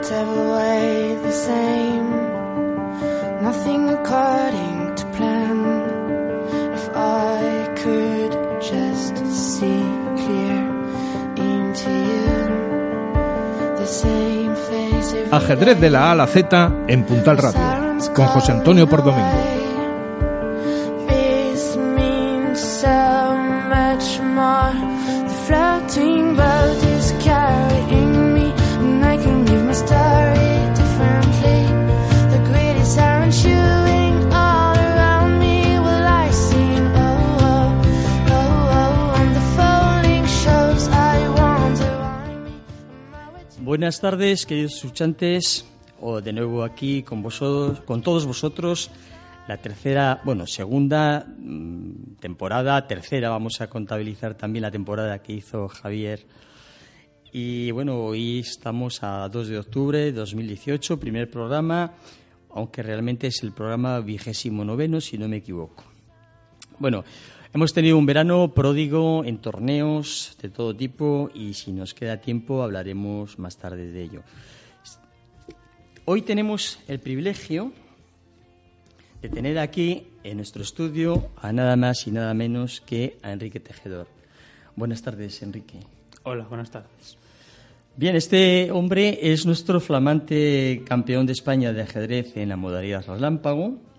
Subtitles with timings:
[0.00, 2.08] whatever way the same.
[3.42, 5.58] Nothing according to plan.
[6.74, 8.32] If I could
[8.62, 9.84] just see
[10.20, 10.60] clear
[11.36, 12.32] into you,
[13.76, 15.12] the same face.
[15.12, 16.48] every Ajedrez de la A a la Z
[16.88, 17.60] en Puntal Radio,
[18.14, 19.59] con José Antonio Pordomingo.
[43.80, 45.64] Buenas tardes, queridos escuchantes,
[46.02, 48.90] o de nuevo aquí con vosotros, con todos vosotros,
[49.48, 55.66] la tercera, bueno, segunda mm, temporada, tercera, vamos a contabilizar también la temporada que hizo
[55.68, 56.26] Javier.
[57.32, 61.94] Y bueno, hoy estamos a 2 de octubre de 2018, primer programa,
[62.50, 65.84] aunque realmente es el programa vigésimo noveno, si no me equivoco.
[66.78, 67.02] Bueno,
[67.52, 72.62] hemos tenido un verano pródigo en torneos de todo tipo y si nos queda tiempo
[72.62, 74.22] hablaremos más tarde de ello.
[76.04, 77.72] Hoy tenemos el privilegio
[79.22, 83.60] de tener aquí en nuestro estudio a nada más y nada menos que a Enrique
[83.60, 84.06] Tejedor.
[84.76, 85.78] Buenas tardes, Enrique.
[86.22, 87.16] Hola, buenas tardes.
[87.96, 93.89] Bien, este hombre es nuestro flamante campeón de España de ajedrez en la modalidad relámpago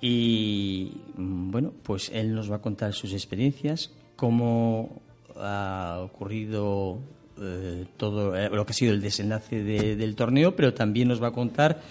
[0.00, 5.00] y mm, bueno, pues él nos va a contar sus experiencias, cómo
[5.36, 6.98] ha ocurrido
[7.40, 11.22] eh, todo eh, lo que ha sido el desenlace de- del torneo, pero también nos
[11.22, 11.82] va a contar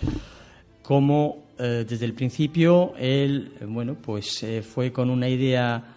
[0.81, 5.92] cómo eh, desde el principio él, bueno, pues fue con una idea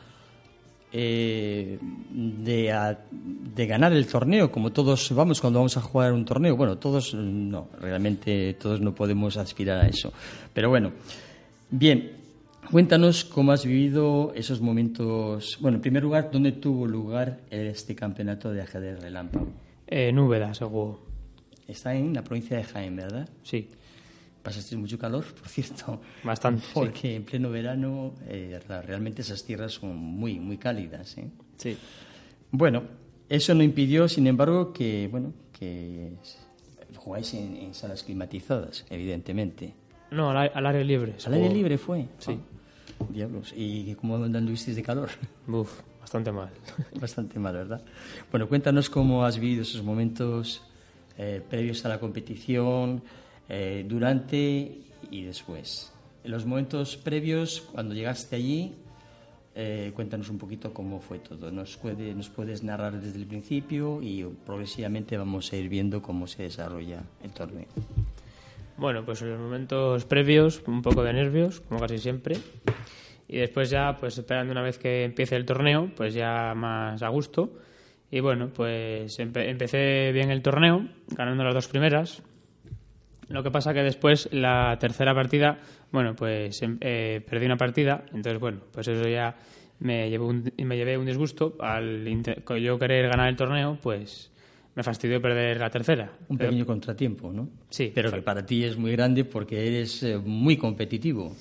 [0.92, 1.78] eh,
[2.10, 6.56] de, a- de ganar el torneo, como todos vamos cuando vamos a jugar un torneo.
[6.56, 10.12] Bueno, todos no, realmente todos no podemos aspirar a eso.
[10.54, 10.92] Pero bueno,
[11.70, 12.12] bien,
[12.70, 15.58] cuéntanos cómo has vivido esos momentos.
[15.60, 19.48] Bueno, en primer lugar, ¿dónde tuvo lugar este campeonato de ajedrez relámpago?
[19.86, 21.00] En Úbeda, seguro.
[21.66, 23.28] Está en la provincia de Jaén, ¿verdad?
[23.42, 23.68] Sí,
[24.42, 26.00] Pasaste mucho calor, por cierto.
[26.24, 26.62] bastante.
[26.62, 26.70] sí.
[26.72, 31.18] Porque en pleno verano eh, realmente esas tierras son muy, muy cálidas.
[31.18, 31.28] ¿eh?
[31.56, 31.76] Sí.
[32.50, 32.84] Bueno,
[33.28, 36.12] eso no impidió, sin embargo, que, bueno, que
[36.96, 39.74] jugáis en, en salas climatizadas, evidentemente.
[40.10, 41.14] No, al, al aire libre.
[41.26, 42.06] ¿Al aire libre fue?
[42.18, 42.38] Sí.
[43.00, 43.52] Ah, diablos.
[43.56, 45.10] ¿Y cómo anduvisteis de calor?
[45.48, 46.50] Uf, bastante mal.
[47.00, 47.82] Bastante mal, ¿verdad?
[48.30, 50.62] Bueno, cuéntanos cómo has vivido esos momentos
[51.16, 53.02] eh, previos a la competición,
[53.48, 54.78] eh, durante
[55.10, 55.92] y después.
[56.24, 58.74] En los momentos previos, cuando llegaste allí,
[59.54, 61.50] eh, cuéntanos un poquito cómo fue todo.
[61.50, 66.26] Nos, puede, nos puedes narrar desde el principio y progresivamente vamos a ir viendo cómo
[66.26, 67.66] se desarrolla el torneo.
[68.78, 72.36] Bueno, pues en los momentos previos, un poco de nervios, como casi siempre.
[73.26, 77.08] Y después ya, pues esperando una vez que empiece el torneo, pues ya más a
[77.08, 77.50] gusto.
[78.10, 82.22] Y bueno, pues empe- empecé bien el torneo, ganando las dos primeras.
[83.28, 85.58] Lo que pasa que después, la tercera partida,
[85.92, 88.04] bueno, pues em- eh, perdí una partida.
[88.14, 89.36] Entonces, bueno, pues eso ya
[89.80, 91.56] me, llevó me llevé un disgusto.
[91.60, 92.06] Al
[92.62, 94.30] yo querer ganar el torneo, pues
[94.78, 96.08] me fastidió perder la tercera.
[96.28, 97.48] Un Pero- pequeño contratiempo, ¿no?
[97.68, 101.34] Sí, Pero que para ti es muy grande porque eres eh, muy competitivo.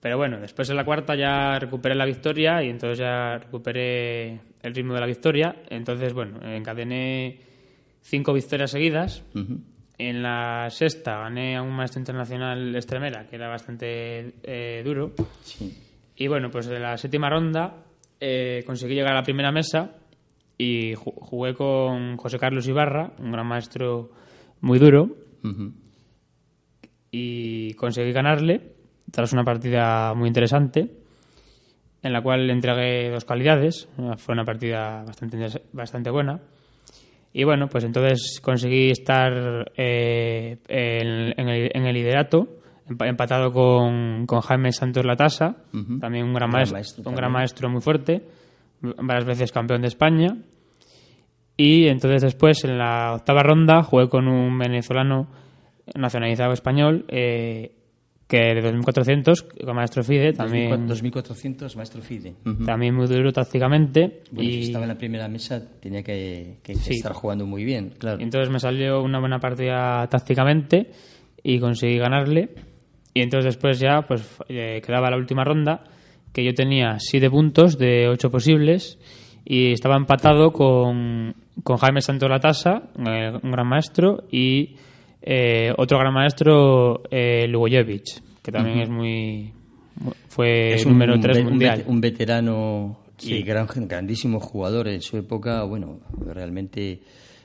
[0.00, 4.74] Pero bueno, después en la cuarta ya recuperé la victoria y entonces ya recuperé el
[4.74, 5.54] ritmo de la victoria.
[5.68, 7.38] Entonces, bueno, encadené
[8.00, 9.22] cinco victorias seguidas.
[9.96, 15.12] En la sexta gané a un maestro internacional extremera, que era bastante eh, duro.
[15.42, 15.78] Sí.
[16.16, 17.84] Y bueno, pues en la séptima ronda
[18.18, 19.94] eh, conseguí llegar a la primera mesa
[20.62, 24.10] y ju- jugué con José Carlos Ibarra, un gran maestro
[24.60, 25.08] muy duro,
[27.10, 28.72] y conseguí ganarle
[29.10, 30.88] tras una partida muy interesante
[32.02, 33.88] en la cual le entregué dos calidades.
[34.18, 35.38] Fue una partida bastante,
[35.72, 36.40] bastante buena.
[37.32, 42.48] Y bueno, pues entonces conseguí estar eh, en, en el, en el liderato,
[42.88, 45.98] empa- empatado con, con Jaime Santos Latasa, Ujú.
[46.00, 48.22] también un gran, maestro, maestro un gran maestro muy fuerte,
[48.80, 50.36] varias veces campeón de España.
[51.56, 55.28] Y entonces después, en la octava ronda, jugué con un venezolano
[55.94, 57.72] nacionalizado español, eh,
[58.26, 62.34] que de 2400, con maestro FIDE, también, 2400, maestro Fide.
[62.46, 62.64] Ujú.
[62.64, 64.22] también muy duro tácticamente.
[64.30, 66.94] Bueno, si y, estaba en la primera mesa, tenía que, que Sí.
[66.94, 68.20] estar jugando muy bien, claro.
[68.20, 70.92] y entonces me salió una buena partida tácticamente
[71.42, 72.50] y conseguí ganarle.
[73.12, 75.82] Y entonces después ya pues eh, quedaba la última ronda,
[76.32, 78.98] que yo tenía 7 puntos de 8 posibles
[79.44, 81.34] y estaba empatado con,
[81.64, 84.76] con Jaime Santos Latasa, eh, un gran maestro, y
[85.22, 88.04] eh, otro gran maestro, eh, Lugojevic,
[88.42, 89.52] que también es muy...
[89.96, 91.84] mu- Fue es número un 3 ve- un mundial.
[91.86, 93.42] un veterano y Sí.
[93.42, 95.62] gran, grandísimo jugador en su época.
[95.64, 97.00] Bueno, realmente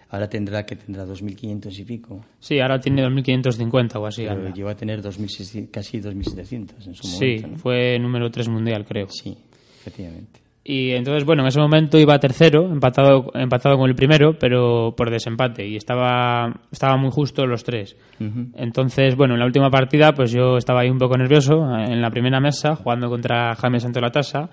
[0.09, 2.25] ahora tendrá que tendrá 2.500 y pico.
[2.39, 4.23] Sí, ahora tiene 2.550 o así.
[4.23, 4.53] Pero anda.
[4.53, 7.47] llegó a tener 2.600, casi 2.700 en su Sí, momento.
[7.49, 7.57] ¿no?
[7.57, 9.07] fue número 3 mundial, creo.
[9.09, 9.37] Sí,
[9.79, 10.41] efectivamente.
[10.67, 15.11] Y entonces, bueno, en ese momento iba tercero, empatado, empatado con el primero, pero por
[15.11, 15.63] desempate.
[15.67, 17.95] Y estaba, estaba muy justo los tres.
[18.55, 22.09] Entonces, bueno, en la última partida, pues yo estaba ahí un poco nervioso, en la
[22.09, 24.49] primera mesa, jugando contra Jaime Santo Latasa,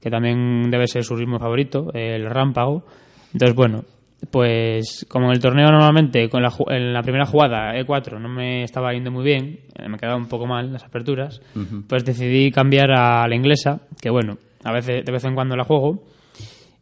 [0.00, 2.84] que también debe ser su ritmo favorito, el rámpago.
[3.32, 3.82] Entonces, bueno,
[4.30, 8.62] pues como en el torneo normalmente, con la, en la primera jugada, E4, no me
[8.62, 11.40] estaba yendo muy bien, eh, me quedaba un poco mal las aperturas,
[11.88, 15.64] pues decidí cambiar a la inglesa, que bueno, a veces, de vez en cuando la
[15.64, 16.04] juego,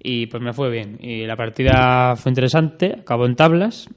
[0.03, 0.99] y pues me fue bien.
[1.01, 3.89] Y la partida fue interesante, acabó en tablas.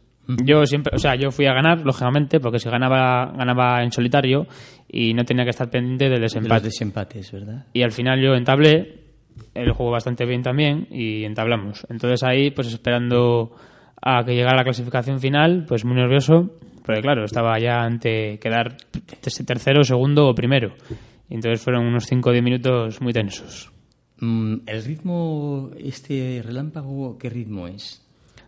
[0.43, 4.45] Yo siempre, o sea, yo fui a ganar, lógicamente, porque si ganaba, ganaba en solitario
[4.89, 6.65] y no tenía que estar pendiente del De los desempate.
[6.65, 7.65] desempates, ¿verdad?
[7.71, 9.06] Y al final yo entablé,
[9.53, 11.85] él jugó bastante bien también y entablamos.
[11.89, 13.51] Entonces ahí, pues esperando
[14.01, 16.51] a que llegara la clasificación final, pues muy nervioso,
[16.85, 18.77] porque claro, estaba ya ante quedar
[19.21, 20.73] te- tercero, segundo o primero.
[21.29, 23.71] Y entonces fueron unos 5 o 10 minutos muy tensos.
[24.19, 28.03] Mm, ¿El ritmo, este relámpago, qué ritmo es?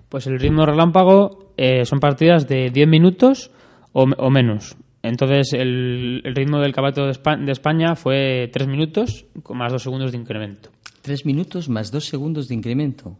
[0.08, 3.52] Pues el ritmo relámpago eh, son partidas de 10 minutos
[3.92, 4.76] o, o menos.
[5.04, 6.74] Entonces el, el ritmo del
[7.06, 10.70] de, Espa- de España fue 3 minutos con más 2 segundos de incremento.
[11.10, 13.18] Tres minutos más dos segundos de incremento.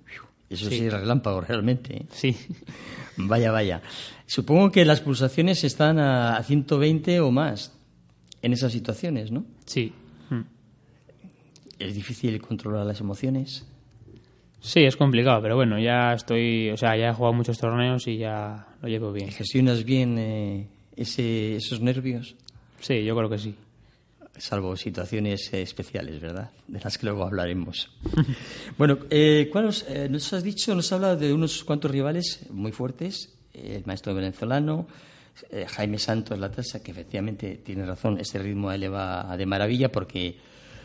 [0.48, 0.86] Eso sí, Sí.
[0.86, 1.98] es relámpago realmente.
[1.98, 2.06] ¿eh?
[2.12, 2.38] Sí,
[3.18, 3.82] Vaya, vaya.
[4.28, 7.76] Supongo que las pulsaciones están a a 120 o más
[8.44, 9.44] en esas situaciones, ¿no?
[9.66, 9.92] sí.
[10.30, 10.42] Mm.
[11.80, 13.66] Es difícil controlar las emociones.
[14.60, 18.18] Sí, es complicado, pero bueno, ya estoy, o sea, ya he jugado muchos torneos y
[18.20, 19.32] ya lo llevo bien.
[19.32, 22.36] ¿Gestionas bien eh, ese, esos nervios?
[22.82, 23.56] Sí, yo creo que sí.
[24.40, 26.50] Salvo situaciones eh, especiales, ¿verdad?
[26.68, 27.92] De las que luego hablaremos.
[28.78, 32.40] bueno, eh, ¿cuál os- eh, nos has dicho, nos has hablado de unos cuantos rivales
[32.50, 34.88] muy fuertes, eh, el maestro venezolano,
[35.52, 39.36] eh, Jaime Santos La Tasa, que efectivamente tiene razón, este ritmo a él le va
[39.38, 40.38] de maravilla porque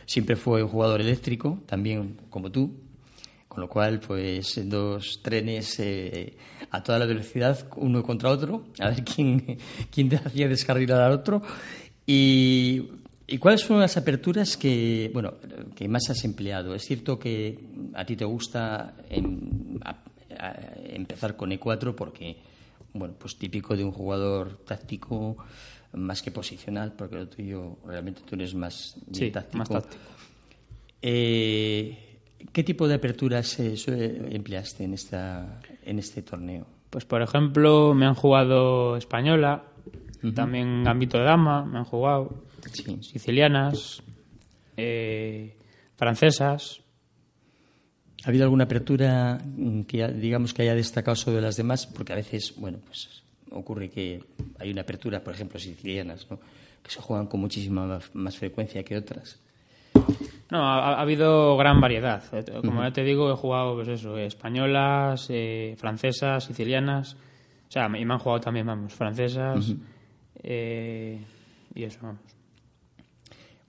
[0.05, 2.75] siempre fue un jugador eléctrico, también como tú,
[3.47, 6.37] con lo cual, pues dos trenes eh,
[6.73, 9.59] a toda la velocidad, uno contra otro, a ver quién,
[9.93, 11.41] quién te hacía descarrilar al otro.
[12.05, 12.83] Y,
[13.27, 15.35] ¿Y cuáles fueron las aperturas que, bueno,
[15.75, 16.75] que más has empleado?
[16.75, 17.59] Es cierto que
[17.95, 19.97] a ti te gusta em- a-
[20.39, 20.57] a-
[20.89, 22.37] empezar con E4 porque,
[22.93, 25.37] bueno, pues típico de un jugador táctico
[25.95, 29.59] más que posicional, porque lo tuyo realmente tú eres más Sí, táctico.
[29.59, 30.03] más táctico.
[31.03, 31.99] Eh,
[32.53, 33.75] ¿Qué tipo de aperturas eh,
[34.31, 36.67] empleaste en, esta, en este torneo?
[36.91, 39.65] Pues por ejemplo, me han jugado española,
[40.35, 42.99] también Gambito de Dama, me han jugado, Sí.
[43.03, 44.03] sicilianas,
[44.77, 45.57] eh,
[45.97, 46.81] francesas.
[48.25, 51.87] ¿Ha habido alguna apertura mm, que digamos que haya destacado sobre las demás?
[51.87, 54.23] Porque a veces, bueno, pues ocurre que
[54.59, 56.39] hay una apertura, por ejemplo, sicilianas, ¿no?
[56.83, 59.41] que se juegan con muchísima más, frecuencia que otras.
[60.51, 62.23] No, ha, ha habido gran variedad.
[62.61, 67.15] Como ya te digo, he jugado, pues eso, españolas, eh, francesas, sicilianas.
[67.15, 69.75] O sea, y me han jugado también, vamos, francesas.
[70.43, 71.25] eh,
[71.75, 72.21] y eso, vamos.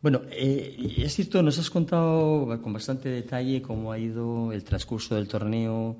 [0.05, 5.15] Bueno, eh, es cierto, nos has contado con bastante detalle cómo ha ido el transcurso
[5.15, 5.97] del torneo,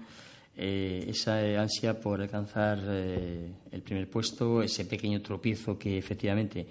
[0.56, 6.68] eh, esa eh, ansia por alcanzar eh, el primer puesto, ese pequeño tropiezo que efectivamente,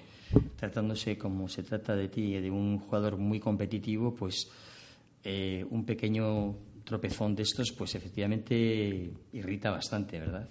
[0.54, 4.48] tratándose como se trata de ti, de un jugador muy competitivo, pues
[5.24, 10.48] eh, un pequeño tropezón de estos, pues efectivamente irrita bastante, ¿verdad?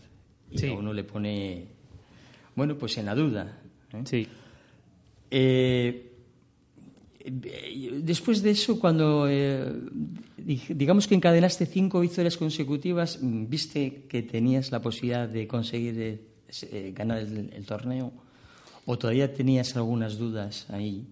[0.51, 0.67] Y Sí.
[0.67, 1.65] a uno le pone,
[2.57, 3.57] bueno, pues en la duda.
[4.03, 4.27] Sí.
[5.31, 6.09] Eh,
[7.25, 9.65] después de eso, cuando eh,
[10.37, 15.95] dig- digamos que encadenaste cinco victorias consecutivas, mm, viste que tenías la posibilidad de conseguir
[15.99, 16.19] eh,
[16.71, 18.11] eh, ganar el, torneo,
[18.85, 21.05] o todavía tenías algunas dudas ahí.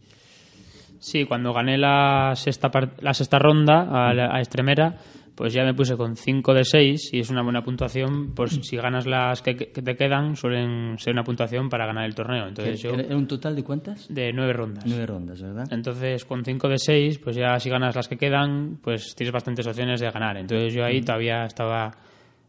[0.99, 4.99] Sí, cuando gané la sexta, la sexta ronda a, a Extremera,
[5.41, 8.31] pues ya me puse con 5 de 6 y es una buena puntuación.
[8.35, 12.13] Pues si ganas las que, que te quedan, suelen ser una puntuación para ganar el
[12.13, 12.47] torneo.
[12.47, 14.07] Entonces yo, ¿Era, era un total de cuántas?
[14.13, 14.83] de 9 rondas.
[14.85, 15.67] Nueve rondas, ¿verdad?
[15.73, 19.65] Entonces, con 5 de 6, pues ya si ganas las que quedan, pues tienes bastantes
[19.65, 20.37] opciones de ganar.
[20.37, 21.91] Entonces yo ahí todavía estaba,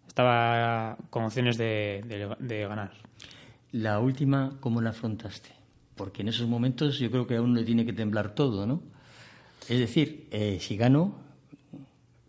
[0.07, 2.91] estaba con opciones de, de- de ganar.
[3.73, 5.49] La última, ¿cómo la afrontaste?
[5.97, 8.83] Porque en esos momentos yo creo que a uno le tiene que temblar todo, ¿no?
[9.69, 11.17] Es decir, eh, si gano,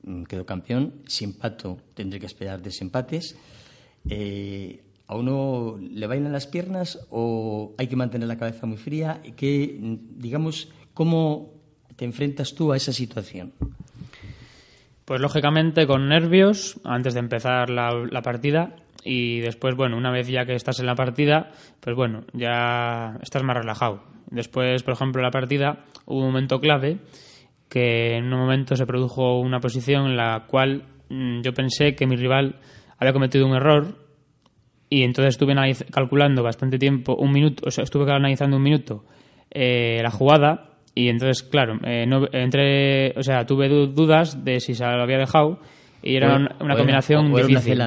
[0.03, 1.01] mm, quedo campeón.
[1.07, 3.37] Si empato, tendré que esperar desempates.
[4.09, 9.21] Eh, ¿A uno le bailan las piernas o hay que mantener la cabeza muy fría?
[9.35, 9.77] ¿Qué,
[10.15, 11.53] digamos, ¿Cómo
[11.95, 13.53] te enfrentas tú a esa situación?
[15.05, 20.45] Pues lógicamente con nervios antes de empezar la, partida y después, bueno, una vez ya
[20.45, 24.03] que estás en la partida, pues bueno, ya estás más relajado.
[24.29, 26.99] Después, por ejemplo, la partida hubo un momento clave
[27.73, 32.05] que en un momento se produjo una posición en la cual mm, yo pensé que
[32.05, 32.57] mi rival
[32.99, 33.97] había cometido un error
[34.91, 35.55] y entonces estuve
[35.89, 39.05] calculando bastante tiempo, un minuto, o sea, estuve analizando un minuto
[39.49, 44.75] eh, la jugada y entonces, claro, eh, no, entre, o sea, tuve dudas de si
[44.75, 45.57] se lo había dejado
[46.03, 47.81] y era una, combinación difícil.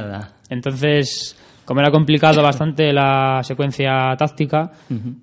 [0.51, 4.73] entonces, como era complicado bastante la secuencia táctica,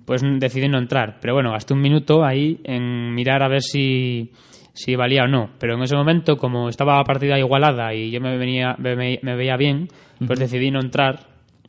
[0.06, 1.18] pues decidí no entrar.
[1.20, 4.32] Pero bueno, gasté un minuto ahí en mirar a ver si,
[4.74, 5.50] si valía o no.
[5.58, 9.36] Pero en ese momento, como estaba la partida igualada y yo me, venía, me, me
[9.36, 9.88] veía bien,
[10.26, 11.26] pues decidí no entrar,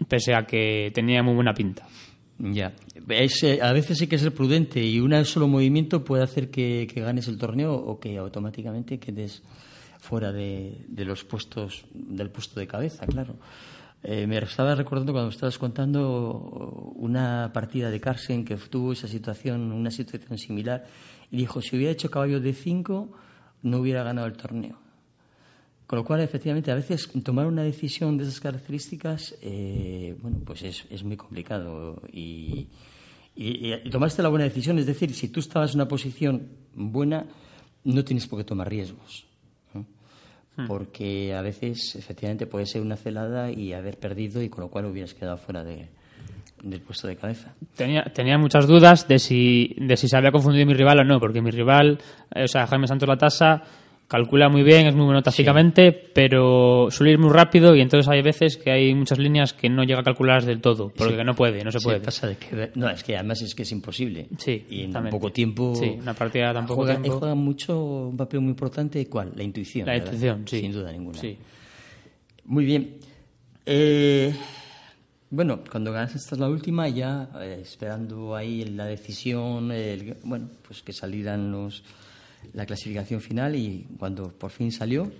[0.09, 1.87] pese a que tenía muy buena pinta.
[2.37, 2.73] Ya.
[3.09, 7.27] Eh, a veces hay que ser prudente y un solo movimiento puede hacer que, ganes
[7.27, 9.41] el torneo o que automáticamente quedes
[9.99, 13.35] fuera de, los puestos del puesto de cabeza, claro.
[14.07, 19.71] Eh, me estaba recordando cuando estabas contando una partida de Carsen que tuvo esa situación,
[19.71, 20.85] una situación similar,
[21.31, 23.09] y dijo, si hubiera hecho caballo de cinco,
[23.63, 24.77] no hubiera ganado el torneo.
[25.87, 30.61] Con lo cual, efectivamente, a veces tomar una decisión de esas características, eh, bueno, pues
[30.61, 32.03] es, muy complicado.
[32.13, 32.67] Y,
[33.89, 37.25] tomaste la buena decisión, es decir, si tú estabas en una posición buena,
[37.83, 39.25] no tienes por qué tomar riesgos.
[40.57, 40.67] Hmm.
[40.67, 44.85] Porque a veces, efectivamente, puede ser una celada y haber perdido, y con lo cual
[44.85, 47.53] hubieras quedado fuera del puesto de cabeza.
[47.75, 51.19] Tenía, tenía muchas dudas de si, de si se había confundido mi rival o no,
[51.19, 51.99] porque mi rival,
[52.33, 53.63] eh, o sea, Jaime Santos La Tasa
[54.07, 58.21] calcula muy bien, es muy bueno tácticamente, pero suele ir muy rápido y entonces hay
[58.21, 61.63] veces que hay muchas líneas que no llega a calcular del todo, porque no puede,
[61.63, 61.99] no se puede.
[61.99, 64.27] Pasa de que, no, es que además es que es imposible.
[64.37, 65.75] Sí, y en tan poco tiempo.
[65.75, 67.19] Sí, una partida tan poco juega, tiempo.
[67.19, 69.31] Juega mucho un papel muy importante, ¿cuál?
[69.35, 69.87] La intuición.
[69.87, 70.61] La intuición, sí.
[70.61, 71.19] Sin duda ninguna.
[71.19, 71.37] Sí.
[72.45, 72.97] Muy bien.
[73.65, 74.33] Eh,
[75.31, 79.71] bueno, cuando ganas esta es la última, ya eh, esperando ahí la decisión,
[80.23, 81.83] bueno, pues que salieran los
[82.53, 85.11] la clasificación final y cuando por fin salió,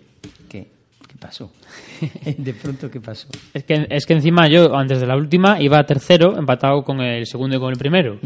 [0.50, 0.68] ¿qué,
[1.08, 1.52] qué pasó?
[2.38, 3.28] de pronto, ¿qué pasó?
[3.54, 7.02] Es que, es que encima yo, antes de la última, iba a tercero, empatado con
[7.02, 8.20] el segundo y con el primero.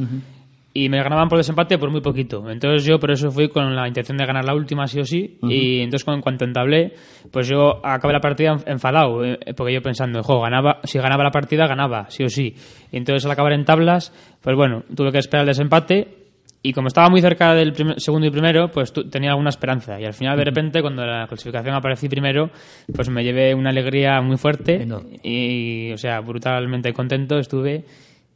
[0.72, 2.48] Y me ganaban por desempate por muy poquito.
[2.50, 5.40] Entonces yo por eso fui con la intención de ganar la última sí o sí.
[5.42, 6.94] Y entonces en cuanto entablé,
[7.32, 9.26] pues yo acabé la partida enfadado.
[9.26, 12.54] Eh, porque yo pensando, jo, ganaba, si ganaba la partida, ganaba, sí o sí.
[12.92, 16.29] Y entonces al acabar en tablas, pues bueno, tuve que esperar el desempate
[16.62, 20.00] y como estaba muy cerca del segundo y primero, pues tenía alguna esperanza.
[20.00, 22.50] Y al final, de repente, cuando la clasificación aparecí primero,
[22.94, 24.86] pues me llevé una alegría muy fuerte.
[25.24, 27.86] Y, o sea, brutalmente contento estuve.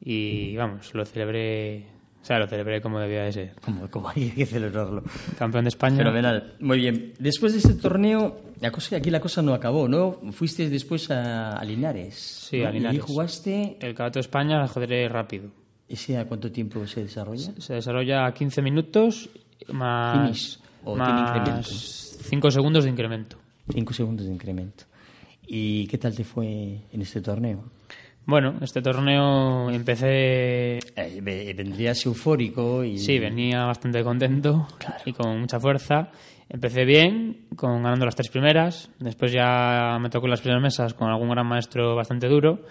[0.01, 1.85] Y vamos, lo celebré.
[2.21, 3.51] O sea, lo celebré como debía de ser.
[3.59, 5.03] Como, como hay que celebrarlo.
[5.37, 5.97] Campeón de España.
[5.97, 6.55] Fenomenal.
[6.61, 7.13] Muy bien.
[7.19, 10.21] Después de este torneo, la cosa, aquí la cosa no acabó, ¿no?
[10.31, 12.47] Fuiste después a, Linares.
[12.49, 12.99] Sí, a Linares.
[12.99, 13.77] Y jugaste.
[13.81, 15.62] El Campeonato de España, joderé rápido.
[15.93, 17.53] ¿Ese a cuánto tiempo se desarrolla?
[17.59, 19.29] Se desarrolla a 15 minutos
[19.67, 23.37] más, más 5 segundos de incremento.
[23.71, 24.85] 5 segundos de incremento.
[25.45, 27.65] ¿Y qué tal te fue en este torneo?
[28.25, 30.79] Bueno, este torneo empecé...
[30.95, 32.97] Eh, vendrías eufórico y...
[32.97, 34.67] Sí, venía bastante contento
[35.05, 36.09] y con mucha fuerza.
[36.49, 38.89] Empecé bien, con ganando las tres primeras.
[38.99, 42.61] Después ya me tocó las primeras mesas con algún gran maestro bastante duro.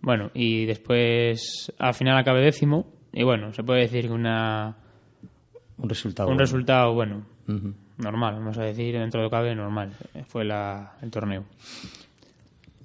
[0.00, 2.86] Bueno, y después al final acabé décimo.
[3.12, 4.76] Y bueno, se puede decir que una...
[5.76, 7.26] Un resultado Un resultado bueno.
[7.98, 9.92] Normal, vamos a decir, dentro de lo que cabe, normal.
[10.26, 11.44] Fue la, el torneo.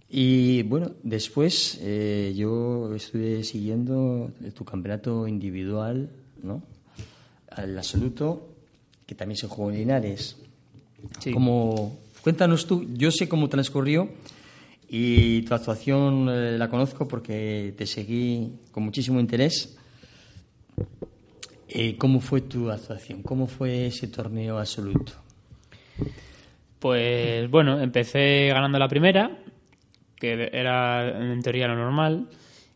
[0.09, 6.09] Y bueno, después eh, yo estuve siguiendo tu campeonato individual,
[6.41, 6.63] ¿no?
[7.51, 8.48] Al absoluto,
[9.09, 10.37] que también se jugó en Linares.
[11.33, 14.07] Como, cuéntanos tú, yo sé cómo transcurrió
[14.87, 19.75] y tu actuación eh, la conozco porque te seguí con muchísimo interés.
[21.67, 23.23] Eh, ¿Cómo fue tu actuación?
[23.23, 25.13] ¿Cómo fue ese torneo absoluto?
[26.77, 29.39] Pues bueno, empecé ganando la primera,
[30.17, 32.29] que era en teoría lo normal.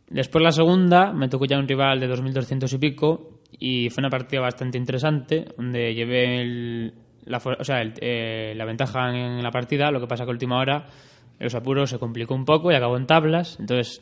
[0.10, 4.10] Después la segunda me tocó ya un rival de 2.200 y pico y fue una
[4.10, 6.92] partida bastante interesante donde llevé
[7.26, 10.60] la, o sea, eh, la ventaja en la partida, lo que pasa que a última
[10.60, 10.88] hora
[11.40, 14.02] los apuros se complicó un poco y acabó en tablas, entonces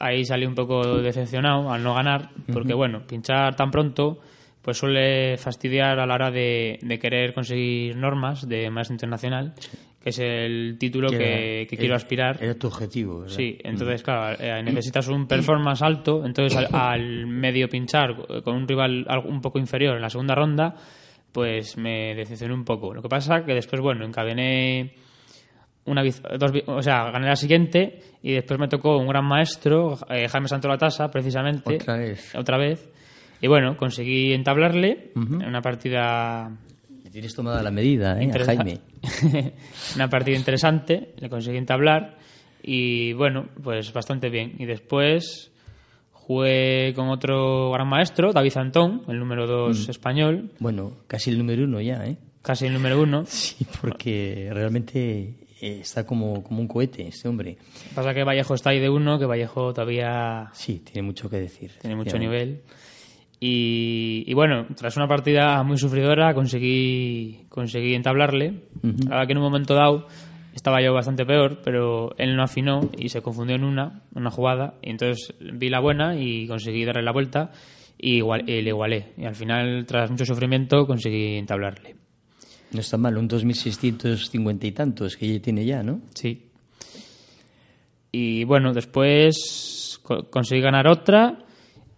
[0.00, 4.18] ahí salí un poco decepcionado al no ganar porque bueno, pinchar tan pronto
[4.68, 9.54] pues suele fastidiar a la hora de, de querer conseguir normas de maestro internacional,
[9.98, 12.36] que es el título que, que quiero aspirar.
[12.38, 13.34] Era tu objetivo, ¿verdad?
[13.34, 18.68] Sí, entonces, claro, eh, necesitas un performance alto, entonces al, al medio pinchar con un
[18.68, 20.74] rival un poco inferior en la segunda ronda,
[21.32, 22.92] pues me decepcionó un poco.
[22.92, 24.92] Lo que pasa que después, bueno, encadené
[25.86, 30.28] una dos, o sea, gané la siguiente y después me tocó un gran maestro, eh,
[30.28, 31.76] Jaime Santolatasa, precisamente.
[31.76, 32.34] Otra vez.
[32.34, 32.90] Otra vez.
[33.40, 36.50] Y bueno, conseguí entablarle en una partida
[37.04, 38.30] Le tienes tomada la medida, ¿eh?
[38.34, 38.80] A Jaime.
[39.94, 42.18] una partida interesante, le conseguí entablar
[42.62, 44.54] y bueno, pues bastante bien.
[44.58, 45.52] Y después
[46.12, 51.64] jugué con otro gran maestro, David Antón, el número 2 español, Bueno, casi el número
[51.64, 52.16] uno ya, ¿eh?
[52.42, 53.24] casi el número uno.
[53.26, 57.56] Sí, porque realmente eh, está como, como un cohete este hombre.
[57.94, 61.72] Pasa que Vallejo está ahí de uno, que Vallejo todavía Sí, tiene mucho que decir.
[61.80, 62.62] tiene mucho nivel.
[63.40, 68.54] Y, y bueno, tras una partida muy sufridora conseguí, conseguí entablarle.
[68.82, 70.08] La verdad que en un momento dado
[70.54, 74.74] estaba yo bastante peor, pero él no afinó y se confundió en una, una jugada.
[74.82, 77.52] Y entonces vi la buena y conseguí darle la vuelta
[77.96, 79.12] y, igual, y le igualé.
[79.16, 81.94] Y al final, tras mucho sufrimiento, conseguí entablarle.
[82.72, 86.00] No está mal, un 2650 y tantos que ella tiene ya, ¿no?
[86.14, 86.42] Sí.
[88.10, 91.38] Y bueno, después co- conseguí ganar otra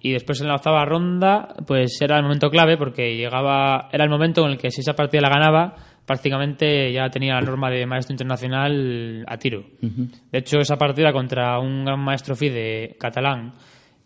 [0.00, 4.10] y después en la octava ronda pues era el momento clave porque llegaba era el
[4.10, 5.76] momento en el que si esa partida la ganaba
[6.10, 9.62] prácticamente ya tenía la norma de maestro internacional a tiro.
[9.80, 13.54] De hecho, esa partida contra un gran maestro FIDE catalán,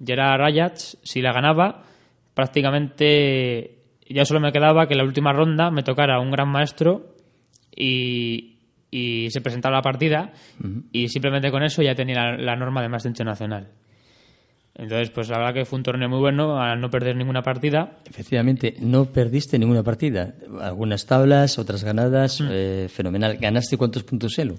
[0.04, 1.82] Gerard Rayats, si la ganaba,
[2.34, 7.14] prácticamente ya solo me quedaba que en la última ronda me tocara un gran maestro
[7.74, 8.58] y,
[8.90, 10.30] y se presentaba la partida
[10.92, 13.68] y simplemente con eso ya tenía la, la norma de maestro internacional.
[14.76, 17.98] Entonces, pues la verdad que fue un torneo muy bueno al no perder ninguna partida.
[18.10, 20.34] Efectivamente, no perdiste ninguna partida.
[20.60, 22.48] Algunas tablas, otras ganadas, Mm.
[22.50, 23.36] eh, fenomenal.
[23.36, 24.56] ¿Ganaste cuántos puntos elo?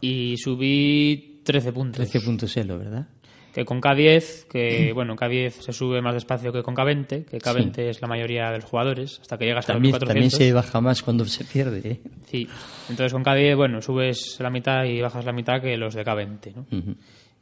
[0.00, 1.96] Y subí 13 puntos.
[2.08, 3.06] 13 puntos elo, ¿verdad?
[3.52, 7.78] Que con K10, que bueno, K10 se sube más despacio que con K20, que K20
[7.90, 10.38] es la mayoría de los jugadores, hasta que llegas a los También, también 1400.
[10.48, 11.80] se baja más cuando se pierde.
[11.88, 12.00] ¿eh?
[12.30, 12.48] Sí,
[12.88, 16.54] entonces con K10, bueno, subes la mitad y bajas la mitad que los de K20,
[16.56, 16.66] ¿no?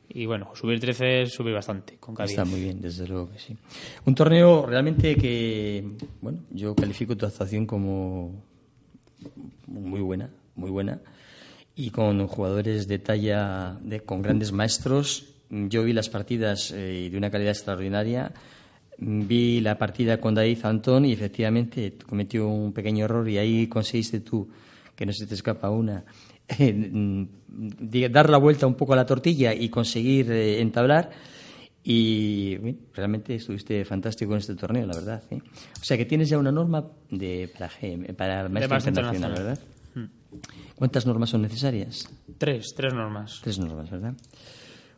[0.09, 2.25] Y bueno, subir 13 es subir bastante con K10.
[2.25, 3.57] Está muy bien, desde luego que sí.
[4.05, 5.85] Un torneo realmente que,
[6.21, 8.43] bueno, yo califico tu actuación como
[9.67, 11.01] muy buena, muy buena.
[11.75, 15.29] Y con jugadores de talla, de, con grandes maestros.
[15.49, 18.33] Yo vi las partidas eh, de una calidad extraordinaria.
[18.99, 24.21] Vi la partida con David Antón y efectivamente cometió un pequeño error y ahí conseguiste
[24.21, 24.49] tú,
[24.95, 26.05] que no se te escapa una,
[28.11, 31.11] dar la vuelta un poco a la tortilla y conseguir eh, entablar.
[31.85, 32.57] Y
[32.95, 35.23] realmente estuviste fantástico en este torneo, la verdad.
[35.31, 35.41] ¿eh?
[35.81, 39.33] O sea que tienes ya una norma de, para, GM, para maestro internacional, internacional.
[39.33, 39.59] ¿verdad?
[40.77, 42.09] ¿Cuántas normas son necesarias?
[42.39, 43.41] Tres, tres normas.
[43.43, 44.15] Tres normas, ¿verdad?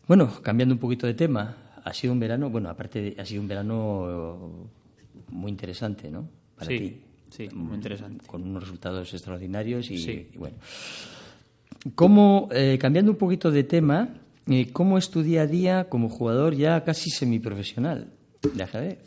[0.07, 3.48] Bueno, cambiando un poquito de tema, ha sido un verano, bueno, aparte, ha sido un
[3.48, 4.68] verano
[5.30, 6.28] muy interesante, ¿no?
[6.54, 7.00] Para Sí, ti.
[7.30, 8.26] sí, muy interesante.
[8.26, 10.28] Con unos resultados extraordinarios y, Sí.
[10.35, 10.57] y bueno.
[11.94, 14.09] ¿Cómo, eh, cambiando un poquito de tema,
[14.49, 18.09] eh, cómo es tu día a día como jugador ya casi semiprofesional
[18.55, 18.99] de ajedrez?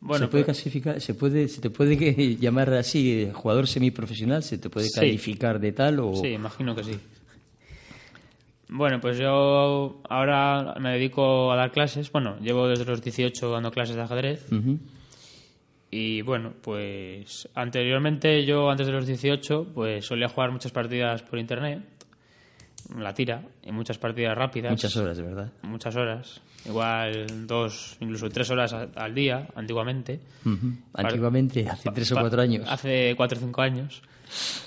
[0.00, 1.96] Bueno, se puede pues- clasificar, se puede, se te puede
[2.40, 4.94] llamar así eh, jugador semiprofesional, se te puede Sí.
[5.00, 6.98] calificar de tal o Sí, imagino que sí.
[8.68, 12.10] Bueno, pues yo ahora me dedico a dar clases.
[12.10, 14.44] Bueno, llevo desde los 18 dando clases de ajedrez.
[15.90, 21.38] Y bueno, pues anteriormente yo, antes de los 18, pues solía jugar muchas partidas por
[21.38, 21.80] internet,
[22.96, 24.72] la tira, y muchas partidas rápidas.
[24.72, 25.52] muchas horas, de verdad.
[25.62, 26.40] Muchas horas.
[26.66, 30.20] Igual dos, incluso tres horas al día, antiguamente.
[30.92, 32.66] Antiguamente, hace tres o cuatro años.
[32.68, 34.02] Hace cuatro o cinco años.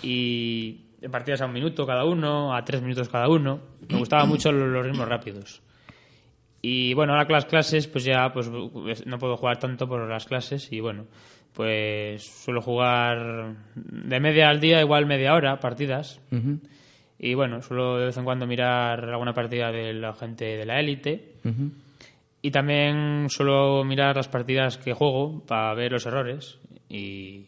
[0.01, 0.79] Y
[1.12, 3.60] partidas a un minuto cada uno, a tres minutos cada uno.
[3.89, 5.62] Me gustaban mucho los ritmos rápidos.
[6.61, 10.25] Y bueno, ahora con las clases, pues ya pues no puedo jugar tanto por las
[10.25, 10.71] clases.
[10.71, 11.05] Y bueno,
[11.53, 16.19] pues suelo jugar de media al día, igual media hora, partidas.
[17.17, 20.79] Y bueno, suelo de vez en cuando mirar alguna partida de la gente de la
[20.79, 21.33] élite.
[22.41, 26.57] Y también suelo mirar las partidas que juego para ver los errores.
[26.89, 27.45] Y,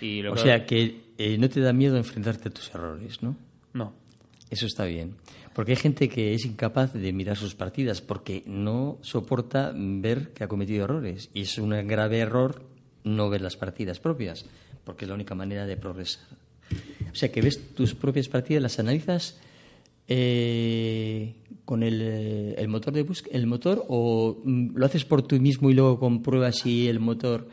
[0.00, 3.22] y lo O que- sea que eh, no te da miedo enfrentarte a tus errores,
[3.22, 3.36] ¿no?
[3.72, 3.92] No.
[4.50, 5.14] Eso está bien.
[5.56, 10.44] Porque hay gente que es incapaz de mirar sus partidas porque no soporta ver que
[10.44, 11.30] ha cometido errores.
[11.32, 12.62] Y es un grave error
[13.04, 14.44] no ver las partidas propias,
[14.84, 16.26] porque es la única manera de progresar.
[17.10, 19.40] O sea que ves tus propias partidas, las analizas
[20.06, 25.22] eh, con el, eh, el motor de búsqueda, el motor o mm, lo haces por
[25.22, 27.48] tú mismo y luego compruebas si el motor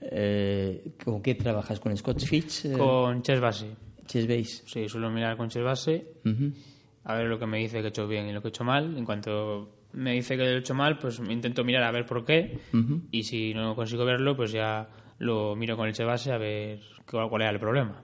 [0.00, 3.66] eh, con qué trabajas con Scott Fitch, eh, Con Chess Base.
[4.06, 4.62] Chess Base.
[4.66, 6.52] Sí, suelo mirar con Chess Base Ujú.
[7.04, 8.64] A ver lo que me dice que he hecho bien y lo que he hecho
[8.64, 8.96] mal.
[8.96, 12.24] En cuanto me dice que lo he hecho mal, pues intento mirar a ver por
[12.24, 12.58] qué.
[13.10, 16.80] Y si no consigo verlo, pues ya lo miro con el Chess Base a ver
[17.10, 18.02] cuál, cuál era el problema.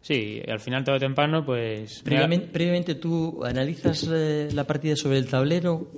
[0.00, 2.02] Sí, y al final todo temprano, pues...
[2.02, 5.88] Previamente, previamente tú analizas eh, la partida sobre el tablero,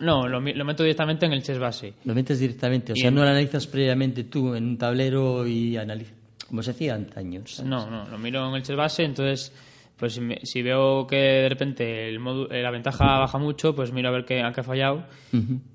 [0.00, 1.94] No, lo, meto directamente en el Chess Base.
[2.04, 5.46] lo metes directamente, o Y sea, en- no lo analizas previamente tú en un tablero
[5.46, 6.14] y analizas,
[6.48, 7.42] como se hacía antaño.
[7.46, 7.68] ¿sabes?
[7.68, 9.52] No, no, lo miro en el chess base, entonces,
[9.98, 13.74] pues si, me- si veo que de repente el modu- eh, la ventaja baja mucho,
[13.74, 15.04] pues miro a ver qué, a qué ha fallado.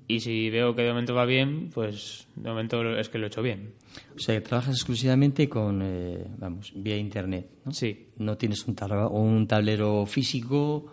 [0.08, 3.28] Y si veo que de momento va bien, pues de momento es que lo he
[3.28, 3.74] hecho bien.
[4.16, 7.72] O sea, que trabajas exclusivamente con, eh, vamos, vía internet, ¿no?
[7.72, 8.08] Sí.
[8.18, 10.92] No tienes un, tabla- un tablero físico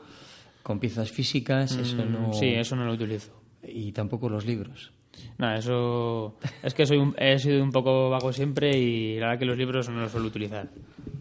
[0.64, 2.34] con piezas físicas, eso Mm, no...
[2.34, 3.32] Sí, eso no lo utilizo.
[3.68, 4.92] Y tampoco los libros.
[5.38, 6.38] Nada, eso.
[6.64, 9.58] Es que soy un- he sido un poco vago siempre y la verdad que los
[9.58, 10.70] libros no los suelo utilizar.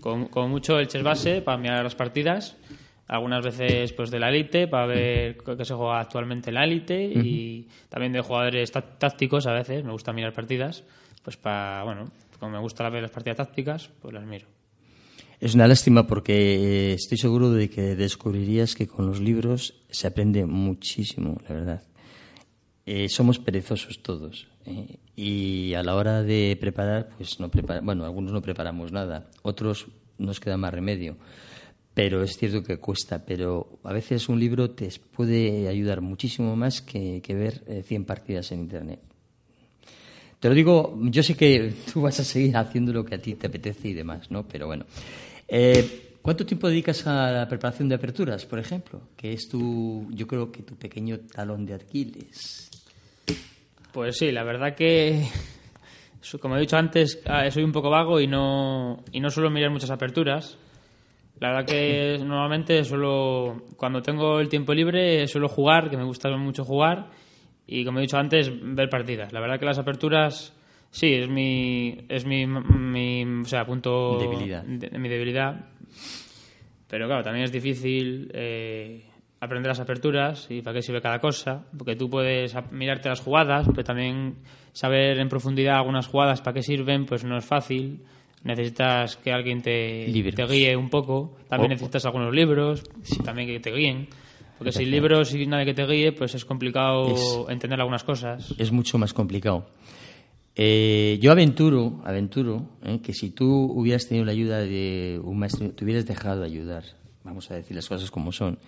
[0.01, 2.57] Con mucho el chess base para mirar las partidas,
[3.07, 7.05] algunas veces pues de la élite para ver qué se juega actualmente en la élite
[7.05, 10.85] y también de jugadores tá- tácticos a veces, me gusta mirar partidas,
[11.23, 14.47] pues para, bueno, como me gusta ver las partidas tácticas, pues las miro.
[15.41, 20.07] Es una lástima porque eh, estoy seguro de que descubrirías que con los libros se
[20.07, 21.83] aprende muchísimo, la verdad.
[22.87, 28.05] Eh, somos perezosos todos eh, y a la hora de preparar, pues no prepara, bueno,
[28.05, 29.87] algunos no preparamos nada, otros
[30.19, 31.17] nos queda más remedio,
[31.95, 36.81] pero es cierto que cuesta, pero a veces un libro te puede ayudar muchísimo más
[36.83, 39.01] que, que ver eh, 100 partidas en Internet.
[40.41, 43.35] Te lo digo, yo sé que tú vas a seguir haciendo lo que a ti
[43.35, 44.49] te apetece y demás, ¿no?
[44.49, 44.87] Pero bueno.
[45.47, 49.01] Eh, ¿Cuánto tiempo dedicas a la preparación de aperturas, por ejemplo?
[49.17, 52.71] Que es tu, yo creo que tu pequeño talón de Aquiles.
[53.93, 55.25] Pues sí, la verdad que,
[56.41, 59.71] como he dicho antes, ah, soy un poco vago y no, y no suelo mirar
[59.71, 60.59] muchas aperturas.
[61.41, 66.31] La verdad que normalmente suelo, cuando tengo el tiempo libre, suelo jugar, que me gusta
[66.37, 67.11] mucho jugar,
[67.67, 69.33] y como he dicho antes, ver partidas.
[69.33, 70.55] La verdad que las aperturas,
[70.91, 74.63] sí, es mi, es mi, mi o sea, punto Debilidad.
[74.65, 75.67] de- mi debilidad.
[76.89, 79.05] Pero claro, también es difícil eh,
[79.41, 83.67] aprender las aperturas y para qué sirve cada cosa, porque tú puedes mirarte las jugadas,
[83.71, 84.37] pero también
[84.73, 88.01] saber en profundidad algunas jugadas para qué sirven, pues no es fácil.
[88.45, 91.37] Necesitas que alguien te, te guíe un poco.
[91.49, 92.83] También necesitas algunos libros,
[93.25, 94.09] también que te guíen.
[94.57, 98.55] Porque sin libros y nadie que te guíe, pues es complicado Es- entender algunas cosas.
[98.59, 99.67] Es mucho más complicado.
[100.57, 105.71] Eh, yo aventuro, aventuro eh, que si tú hubieras tenido la ayuda de un maestro,
[105.71, 106.85] te hubieras dejado ayudar,
[107.25, 108.59] vamos a decir las cosas como son,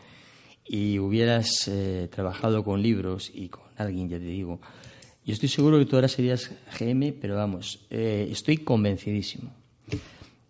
[0.66, 4.60] y hubieras eh, trabajado con libros y con alguien, ya te digo,
[5.24, 9.50] yo estoy seguro que tú ahora serías GM, pero vamos, eh, estoy convencidísimo.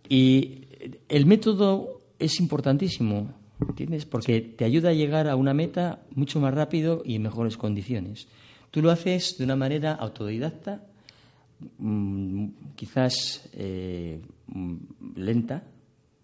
[0.08, 0.62] Y
[1.08, 4.06] el método es importantísimo, ¿entiendes?
[4.06, 8.28] Porque te ayuda a llegar a una meta mucho más rápido y en mejores condiciones.
[8.70, 10.82] Tú lo haces de una manera autodidacta,
[11.78, 14.76] mm, quizás eh, mm,
[15.16, 15.64] lenta,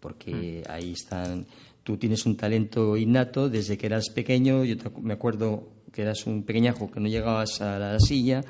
[0.01, 1.47] porque ahí están.
[1.85, 4.65] Tú tienes un talento innato desde que eras pequeño.
[4.65, 8.43] Yo me acuerdo que eras un pequeñajo que no llegabas a la silla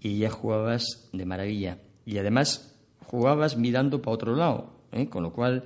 [0.00, 1.78] y ya jugabas de maravilla.
[2.06, 2.74] Y además
[3.06, 5.06] jugabas mirando para otro lado, ¿eh?
[5.08, 5.64] con lo cual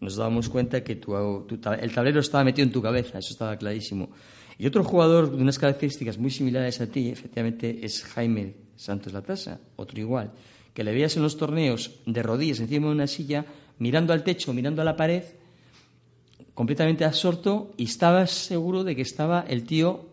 [0.00, 3.56] nos dábamos cuenta que tu- tu el tablero estaba metido en tu cabeza, eso estaba
[3.56, 4.10] clarísimo.
[4.58, 9.60] Y otro jugador de unas características muy similares a ti, efectivamente, es Jaime Santos Latasa,
[9.76, 10.32] otro igual,
[10.72, 13.44] que le veías en los torneos de rodillas encima de una silla,
[13.78, 15.22] mirando al techo, mirando a la pared,
[16.54, 20.06] completamente absorto y estabas seguro de que estaba el tío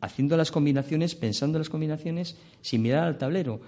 [0.00, 3.60] haciendo las combinaciones, pensando las combinaciones, sin mirar al tablero.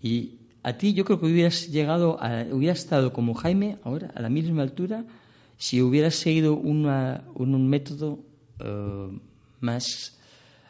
[0.00, 4.20] Y a ti yo creo que hubieras llegado, a, hubieras estado como Jaime ahora, a
[4.22, 5.04] la misma altura,
[5.56, 8.18] si hubieras seguido una- un, un método
[8.60, 9.18] eh,
[9.60, 10.18] más...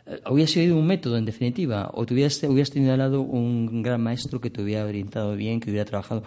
[0.07, 3.83] eh, hubieras seguido un método, en definitiva, o te hubieras, hubieras tenido al lado un
[3.83, 6.23] gran maestro que te hubiera orientado bien, que hubiera trabajado.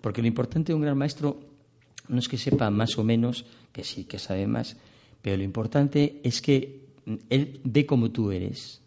[0.00, 1.40] Porque lo importante de un gran maestro
[2.08, 4.76] no es que sepa más o menos, que sí, que sabe más,
[5.22, 8.80] pero lo importante es que mm, él ve como tú eres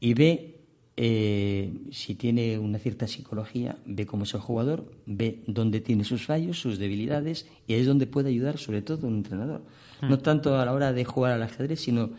[0.00, 0.52] y ve
[0.98, 6.24] eh, si tiene una cierta psicología, ve cómo es el jugador, ve dónde tiene sus
[6.24, 9.62] fallos, sus debilidades y ahí es donde puede ayudar sobre todo un entrenador.
[10.02, 12.10] No tanto a la hora de jugar al ajedrez, sino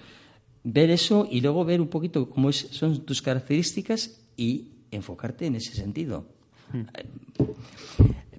[0.63, 5.55] ver eso y luego ver un poquito cómo es- son tus características y enfocarte en
[5.55, 6.27] ese sentido.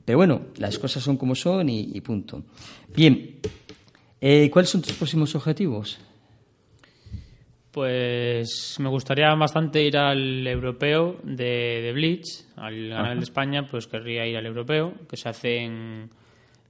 [0.08, 2.42] Pero bueno, las cosas son como son y, y punto.
[2.96, 3.40] Bien,
[4.22, 6.00] eh, ¿cuáles son tus próximos objetivos?
[7.70, 12.24] Pues me gustaría bastante ir al europeo de, de Bleach,
[12.56, 16.08] al ganar de España, pues querría ir al europeo, que se hace en-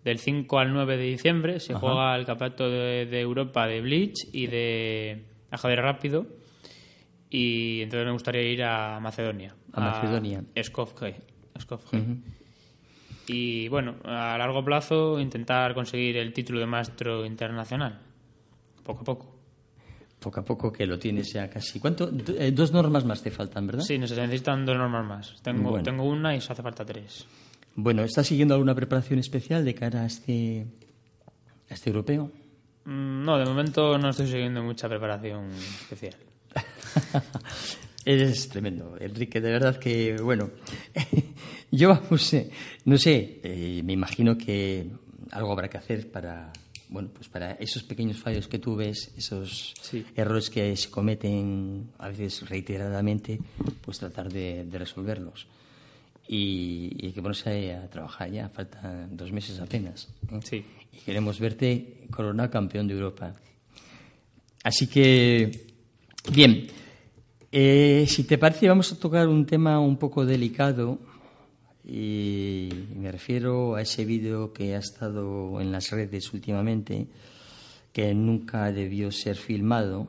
[0.05, 4.17] del 5 al 9 de diciembre, se juega el campeonato de, de Europa de Bleach
[4.33, 5.23] y de
[5.53, 6.27] ajedrez rápido,
[7.31, 9.55] y entonces me gustaría ir a Macedonia.
[9.73, 10.43] A Macedonia.
[10.61, 11.15] Skopje.
[11.61, 12.03] Skopje.
[13.29, 17.99] Y bueno, a largo plazo intentar conseguir el título de maestro internacional,
[18.83, 19.35] poco a poco.
[20.19, 21.79] Poco a poco que lo tienes ya casi.
[21.79, 22.11] ¿Cuánto?
[22.39, 23.85] Eh, dos normas más te faltan, ¿verdad?
[23.85, 25.43] Sí, necesitan dos normas más.
[25.43, 25.85] Tengo, Bueno.
[25.85, 27.25] tengo una y se hace falta tres.
[27.77, 30.67] Bueno, ¿estás siguiendo alguna preparación especial de cara a este,
[31.71, 32.33] a este europeo?
[32.85, 36.17] Mm, No, de momento no estoy siguiendo mucha preparación especial.
[38.11, 40.49] Eres tremendo, Enrique, de verdad que, bueno,
[41.71, 41.93] yo
[42.33, 42.51] eh,
[42.87, 44.87] no sé, eh, me imagino que
[45.33, 46.51] algo habrá que hacer para,
[46.89, 50.07] bueno, pues para esos pequeños fallos que tú ves, esos Sí.
[50.17, 53.39] errores que se cometen a veces reiteradamente,
[53.85, 55.47] pues tratar de, de resolverlos.
[56.27, 60.09] Y, y hay que ponerse a trabajar ya, faltan dos meses apenas.
[60.33, 60.41] ¿eh?
[60.45, 60.65] Sí.
[60.95, 63.35] Y queremos verte coronado campeón de Europa.
[64.65, 65.67] Así que,
[66.33, 66.67] bien,
[67.53, 70.99] eh, si te parece, vamos a tocar un tema un poco delicado
[71.85, 77.07] y me refiero a ese vídeo que ha estado en las redes últimamente,
[77.93, 80.07] que nunca debió ser filmado,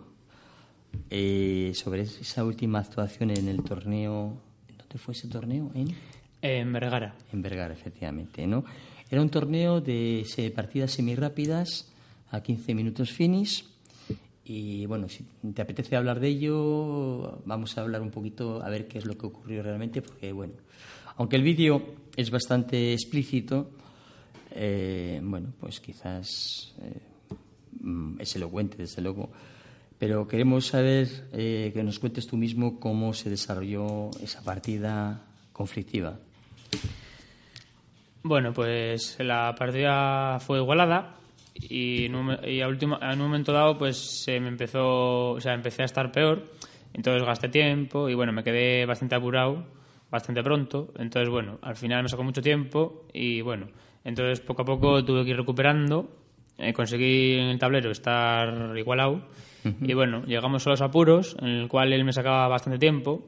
[1.09, 4.33] eh, sobre esa última actuación en el torneo.
[4.77, 5.71] ¿Dónde fue ese torneo?
[5.73, 5.95] ¿En?
[6.41, 7.15] En Vergara.
[7.31, 8.65] En Vergara, efectivamente, ¿no?
[9.09, 11.89] Era un torneo de partidas semirápidas
[12.31, 13.65] a 15 minutos finish.
[14.51, 18.87] Y bueno, si te apetece hablar de ello, vamos a hablar un poquito a ver
[18.87, 20.53] qué es lo que ocurrió realmente, porque bueno,
[21.17, 21.83] aunque el vídeo
[22.15, 23.69] es bastante explícito,
[24.49, 29.29] eh, bueno, pues quizás eh, es elocuente, desde luego.
[29.99, 36.17] Pero queremos saber eh, que nos cuentes tú mismo cómo se desarrolló esa partida conflictiva.
[38.23, 41.18] Bueno, pues la partida fue igualada
[41.53, 45.39] y en un, y a último- en un momento dado pues se me empezó, o
[45.41, 46.51] sea, empecé a estar peor,
[46.93, 49.65] entonces gasté tiempo y bueno, me quedé bastante apurado,
[50.09, 53.67] bastante pronto, entonces bueno, al final me sacó mucho tiempo y bueno,
[54.03, 56.09] entonces poco a poco tuve que ir recuperando,
[56.57, 59.27] eh, conseguí en el tablero estar igualado.
[59.81, 63.23] Y bueno, llegamos a los apuros en el cual él me sacaba bastante tiempo.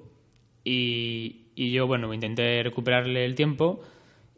[0.64, 3.82] Y, y yo bueno, intenté recuperarle el tiempo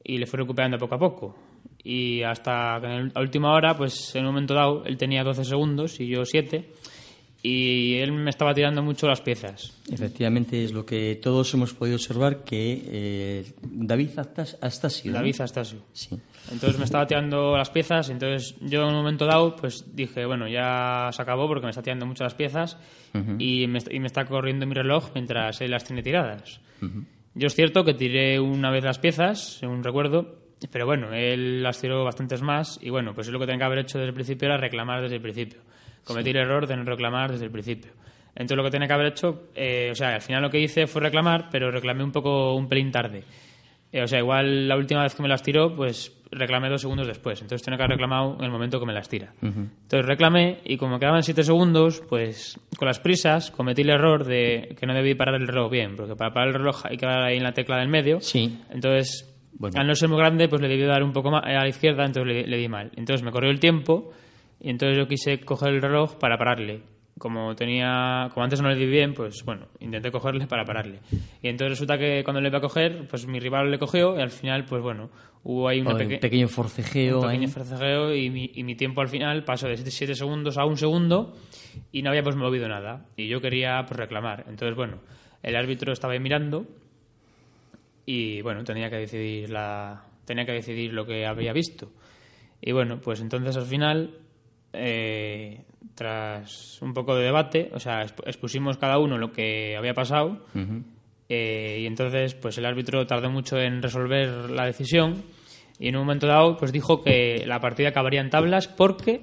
[0.03, 1.35] y le fui recuperando poco a poco.
[1.83, 5.23] Y hasta que en el- a última hora, pues en un momento dado, él tenía
[5.23, 6.69] 12 segundos y yo 7.
[7.45, 9.73] Y él me estaba tirando mucho las piezas.
[9.91, 15.11] Efectivamente, es lo que todos hemos podido observar que eh, David Astas- Astasio.
[15.11, 15.17] ¿no?
[15.17, 15.79] David Astasio.
[15.91, 16.17] Sí.
[16.49, 18.09] Entonces me estaba tirando las piezas.
[18.09, 21.81] Entonces yo en un momento dado, pues dije, bueno, ya se acabó porque me está
[21.81, 22.77] tirando mucho las piezas.
[23.39, 26.61] y, me, y me está corriendo mi reloj mientras él las tiene tiradas.
[27.35, 31.79] Yo es cierto que tiré una vez las piezas, según recuerdo, pero bueno, él las
[31.79, 34.47] tiró bastantes más y bueno, pues lo que tenía que haber hecho desde el principio
[34.47, 35.61] era reclamar desde el principio.
[36.03, 37.91] Cometí el error de no reclamar desde el principio.
[38.35, 40.87] Entonces lo que tenía que haber hecho, eh, o sea, al final lo que hice
[40.87, 43.23] fue reclamar, pero reclamé un poco, un pelín tarde.
[43.91, 47.05] Eh, o sea, igual la última vez que me las tiró, pues reclamé dos segundos
[47.05, 47.39] después.
[47.41, 49.33] Entonces tenía que haber reclamado en el momento que me las tira.
[49.39, 54.75] Entonces reclamé y como quedaban siete segundos, pues con las prisas cometí el error de
[54.79, 57.21] que no debí parar el reloj bien, porque para parar el reloj hay que dar
[57.21, 58.19] ahí en la tecla del medio.
[58.19, 58.59] Sí.
[58.71, 59.79] Entonces, Bueno.
[59.79, 62.05] al no ser muy grande, pues le debí dar un poco más a la izquierda,
[62.05, 62.91] entonces le, le di mal.
[62.95, 64.11] Entonces me corrió el tiempo
[64.59, 66.81] y entonces yo quise coger el reloj para pararle.
[67.19, 70.99] Como tenía, como antes no le di bien, pues bueno, intenté cogerle para pararle.
[71.43, 74.21] Y entonces resulta que cuando le iba a coger, pues mi rival le cogió y
[74.21, 75.11] al final, pues bueno,
[75.43, 77.19] hubo ahí una un peque- pequeño forcejeo.
[77.19, 77.53] un pequeño ahí.
[77.53, 81.37] forcejeo y mi, y mi tiempo al final pasó de 7 segundos a un segundo
[81.91, 83.05] y no había pues movido nada.
[83.15, 84.45] Y yo quería pues reclamar.
[84.49, 84.97] Entonces, bueno,
[85.43, 86.65] el árbitro estaba ahí mirando
[88.05, 91.91] y bueno, tenía que decidir la tenía que decidir lo que había visto.
[92.61, 94.17] Y bueno, pues entonces al final
[94.71, 95.61] eh,
[95.95, 100.45] tras un poco de debate, o sea, exp- expusimos cada uno lo que había pasado
[101.29, 105.23] eh, y entonces pues el árbitro tardó mucho en resolver la decisión
[105.79, 109.21] y en un momento dado pues dijo que la partida acabaría en tablas porque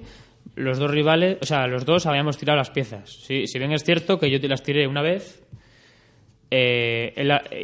[0.55, 3.09] los dos rivales, o sea, los dos habíamos tirado las piezas.
[3.23, 5.43] Sí, si bien es cierto que yo te las tiré una vez
[6.53, 7.13] eh,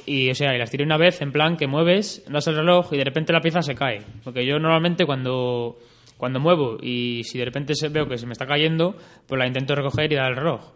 [0.05, 2.93] y o sea, y las tiré una vez en plan que mueves, das el reloj
[2.93, 4.01] y de repente la pieza se cae.
[4.23, 5.77] Porque yo normalmente cuando,
[6.15, 8.95] cuando muevo y si de repente veo que se me está cayendo,
[9.27, 10.71] pues la intento recoger y dar el reloj.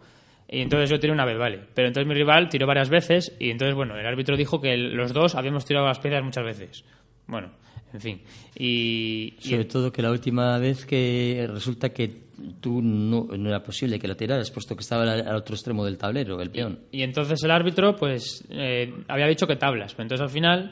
[0.46, 1.60] Y entonces yo tiré una vez, vale.
[1.74, 5.14] Pero entonces mi rival tiró varias veces y entonces, bueno, el árbitro dijo que los
[5.14, 6.84] dos habíamos tirado las piezas muchas veces.
[7.26, 7.50] Bueno,
[7.94, 8.20] en fin.
[8.54, 12.24] Y, y Sobre todo que la última vez que resulta que
[12.60, 15.84] tú no, no era posible que lo tiraras, puesto que estaba al, al otro extremo
[15.84, 16.80] del tablero, el peón.
[16.90, 19.94] Y entonces el árbitro, pues, eh, había dicho que tablas.
[19.94, 20.70] Pero entonces al final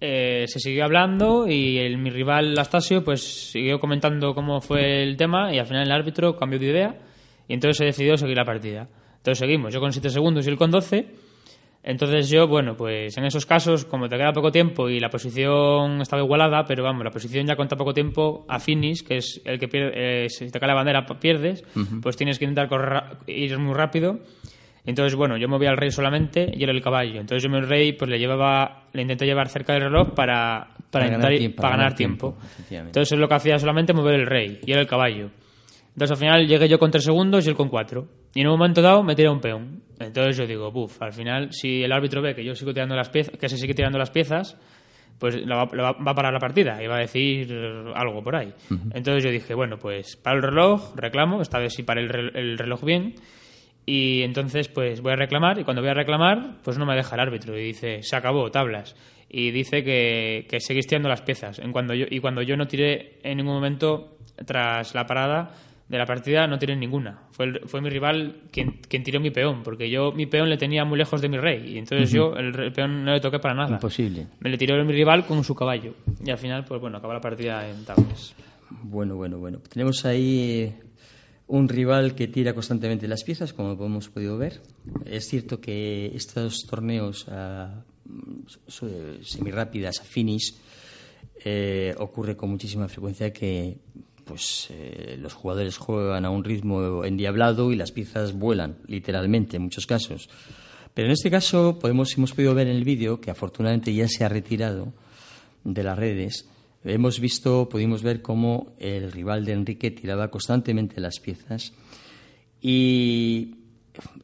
[0.00, 5.16] eh, se siguió hablando y el, mi rival Astasio, pues, siguió comentando cómo fue el
[5.16, 6.98] tema y al final el árbitro cambió de idea
[7.48, 8.88] y entonces se decidió seguir la partida.
[9.16, 11.27] Entonces seguimos, yo con 7 segundos y él con 12.
[11.88, 16.02] Entonces yo, bueno, pues en esos casos, como te queda poco tiempo y la posición
[16.02, 19.58] estaba igualada, pero vamos, la posición ya cuenta poco tiempo a finish, que es el
[19.58, 21.64] que pierde, eh, si te cae la bandera pierdes,
[22.02, 24.18] pues tienes que intentar correr, ir muy rápido.
[24.84, 27.20] Entonces, bueno, yo movía al rey solamente y él el caballo.
[27.20, 30.90] Entonces yo mi rey pues le llevaba, le intenté llevar cerca del reloj para, para,
[30.90, 32.36] Para intentar ganar tiempo, para ganar tiempo.
[32.68, 32.86] tiempo.
[32.88, 35.30] Entonces lo que hacía solamente mover el rey y él el caballo.
[35.94, 38.06] Entonces al final llegué yo con tres segundos y él con cuatro.
[38.38, 39.82] Y en un momento dado me tira un peón.
[39.98, 43.08] Entonces yo digo, buf, al final si el árbitro ve que yo sigo tirando las
[43.08, 44.56] piezas, que se sigue tirando las piezas,
[45.18, 47.52] pues la va, la va- a parar la partida y va a decir
[47.96, 48.52] algo por ahí.
[48.94, 52.30] Entonces yo dije, bueno, pues para el reloj, reclamo, esta vez sí para el, rel-
[52.36, 53.16] el reloj bien.
[53.86, 57.16] Y entonces pues voy a reclamar y cuando voy a reclamar pues no me deja
[57.16, 58.94] el árbitro y dice, se acabó, tablas.
[59.28, 61.58] Y dice que, que seguís tirando las piezas.
[61.58, 65.50] En cuando yo, y cuando yo no tiré en ningún momento tras la parada
[65.88, 67.22] de la partida no tiré ninguna.
[67.30, 70.56] Fue, el- fue mi rival quien, quien tiró mi peón, porque yo mi peón le
[70.58, 71.74] tenía muy lejos de mi rey.
[71.74, 73.70] Y entonces yo el, peón no le toqué para nada.
[73.76, 74.26] Imposible.
[74.40, 75.94] Me le tiró mi rival con su caballo.
[76.24, 78.34] Y al final, pues bueno, acabó la partida en tablas.
[78.82, 79.60] Bueno, bueno, bueno.
[79.72, 80.74] Tenemos ahí eh,
[81.46, 84.60] un rival que tira constantemente las piezas, como hemos podido ver.
[85.06, 87.82] Es cierto que estos torneos ah,
[88.66, 90.54] su- semirápidas a finish
[91.44, 93.78] eh, ocurre con muchísima frecuencia que
[94.28, 99.62] pues eh, los jugadores juegan a un ritmo endiablado y las piezas vuelan, literalmente, en
[99.62, 100.28] muchos casos.
[100.94, 104.24] Pero en este caso podemos, hemos podido ver en el vídeo que afortunadamente ya se
[104.24, 104.92] ha retirado
[105.64, 106.46] de las redes.
[106.84, 111.72] Hemos visto, pudimos ver cómo el rival de Enrique tiraba constantemente las piezas
[112.60, 113.54] y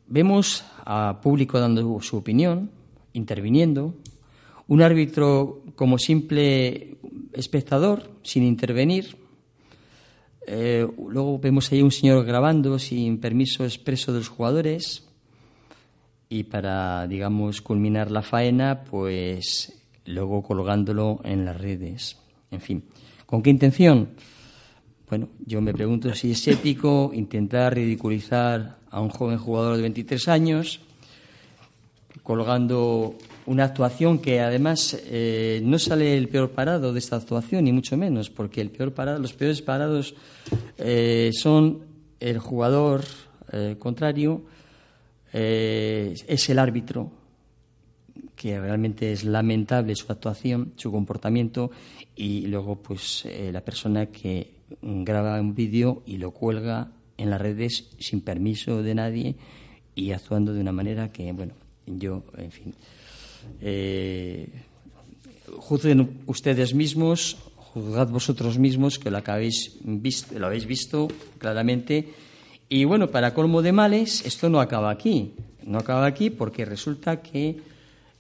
[0.07, 2.71] vemos a público dando su opinión,
[3.13, 3.95] interviniendo,
[4.67, 6.97] un árbitro como simple
[7.33, 9.17] espectador, sin intervenir.
[10.47, 15.07] Eh, luego vemos ahí un señor grabando sin permiso expreso de los jugadores.
[16.29, 19.73] Y para, digamos, culminar la faena, pues
[20.07, 22.17] luego colgándolo en las redes.
[22.51, 22.85] En fin,
[23.27, 24.11] ¿con qué intención?
[25.09, 30.29] Bueno, yo me pregunto si es ético intentar ridiculizar a un joven jugador de 23
[30.29, 30.81] años
[32.23, 37.73] colgando una actuación que además eh, no sale el peor parado de esta actuación, ni
[37.73, 40.15] mucho menos, porque el peor parado, los peores parados
[40.79, 41.81] eh, son
[42.21, 43.05] el jugador
[43.53, 44.43] eh, contrario,
[45.33, 47.11] eh, es el árbitro,
[48.35, 51.71] que realmente es lamentable su actuación, su comportamiento,
[52.17, 57.41] y luego pues eh, la persona que graba un vídeo y lo cuelga en las
[57.41, 59.37] redes sin permiso de nadie
[59.95, 61.55] y actuando de una manera que, bueno,
[61.87, 62.75] yo, en fin,
[63.61, 64.49] eh,
[65.59, 72.09] juzguen ustedes mismos, juzgad vosotros mismos que lo, que habéis visto, lo habéis visto claramente.
[72.69, 75.35] Y bueno, para colmo de males, esto no acaba aquí.
[75.65, 77.57] No acaba aquí porque resulta que,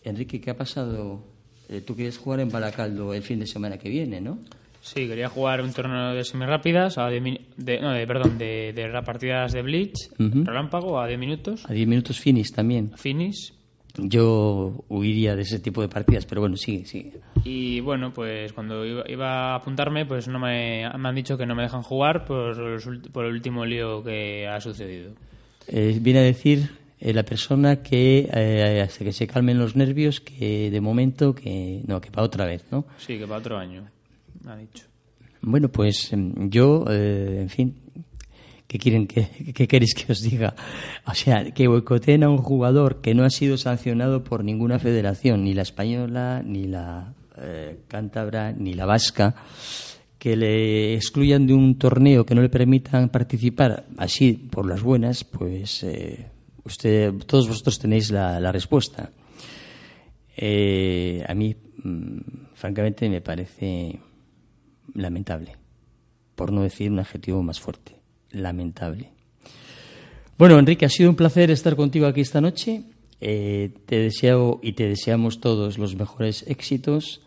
[0.02, 1.22] Enrique, ¿qué ha pasado?
[1.68, 4.38] Eh, tú quieres jugar en Baracaldo el fin de semana que viene, ¿no?
[4.82, 8.74] Sí, quería jugar un torneo de semirápidas, a 10 min- de, no, de, perdón, de,
[8.74, 10.44] de partidas de Bleach, Ujú.
[10.44, 12.92] relámpago, a 10 minutos, A 10 minutos finish también.
[12.96, 13.54] finish.
[13.96, 17.12] Yo huiría de ese tipo de partidas, pero bueno, sigue, sigue.
[17.44, 21.54] Y bueno, pues cuando iba, a apuntarme, pues no me, me han dicho que no
[21.54, 25.12] me dejan jugar por, los por el último lío que ha sucedido.
[25.68, 26.68] Eh, viene a decir
[27.00, 31.82] eh, la persona que eh, hasta que se calmen los nervios, que de momento que
[31.86, 32.86] no, que para otra vez, ¿no?
[32.96, 33.84] Sí, que para otro año,
[34.42, 34.86] me ha dicho.
[35.42, 37.74] Bueno, pues em, yo, eh, en fin,
[38.74, 40.56] ¿qué quieren que qué queréis que os diga?
[41.06, 45.44] O sea, que boicoteen a un jugador que no ha sido sancionado por ninguna federación,
[45.44, 49.36] ni la española, ni la eh, cántabra, ni la vasca,
[50.18, 55.22] que le excluyan de un torneo, que no le permitan participar así por las buenas,
[55.22, 56.26] pues eh,
[56.64, 59.12] usted, todos vosotros tenéis la, respuesta.
[60.36, 61.54] Eh, a mí,
[61.84, 62.18] mm,
[62.54, 64.00] francamente, me parece
[64.94, 65.54] lamentable,
[66.34, 68.03] por no decir un adjetivo más fuerte,
[68.34, 69.14] lamentable.
[70.36, 72.82] Bueno, Enrique, ha sido un placer estar contigo aquí esta noche.
[73.20, 77.20] Eh, te deseo y te deseamos todos los mejores éxitos.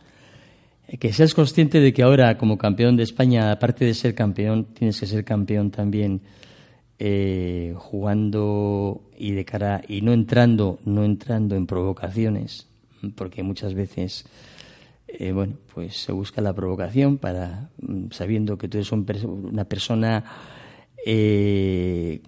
[0.89, 4.65] Eh, Que seas consciente de que ahora, como campeón de España, aparte de ser campeón,
[4.73, 6.19] tienes que ser campeón también
[6.99, 12.67] eh, jugando y de cara y no entrando, no entrando en provocaciones,
[13.15, 14.25] porque muchas veces
[15.33, 19.05] bueno, pues se busca la provocación para, mm, sabiendo que tú eres un
[19.49, 20.25] una persona
[21.09, 22.19] eh,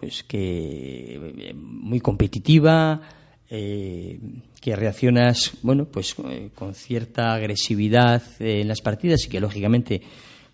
[0.00, 3.02] pues que muy competitiva,
[3.50, 4.18] eh,
[4.62, 10.00] que reaccionas, bueno, pues eh, con cierta agresividad en las partidas y que lógicamente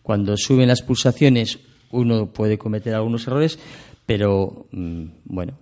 [0.02, 1.60] cuando suben las pulsaciones
[1.92, 3.56] uno puede cometer algunos errores,
[4.04, 5.56] pero mm, bueno,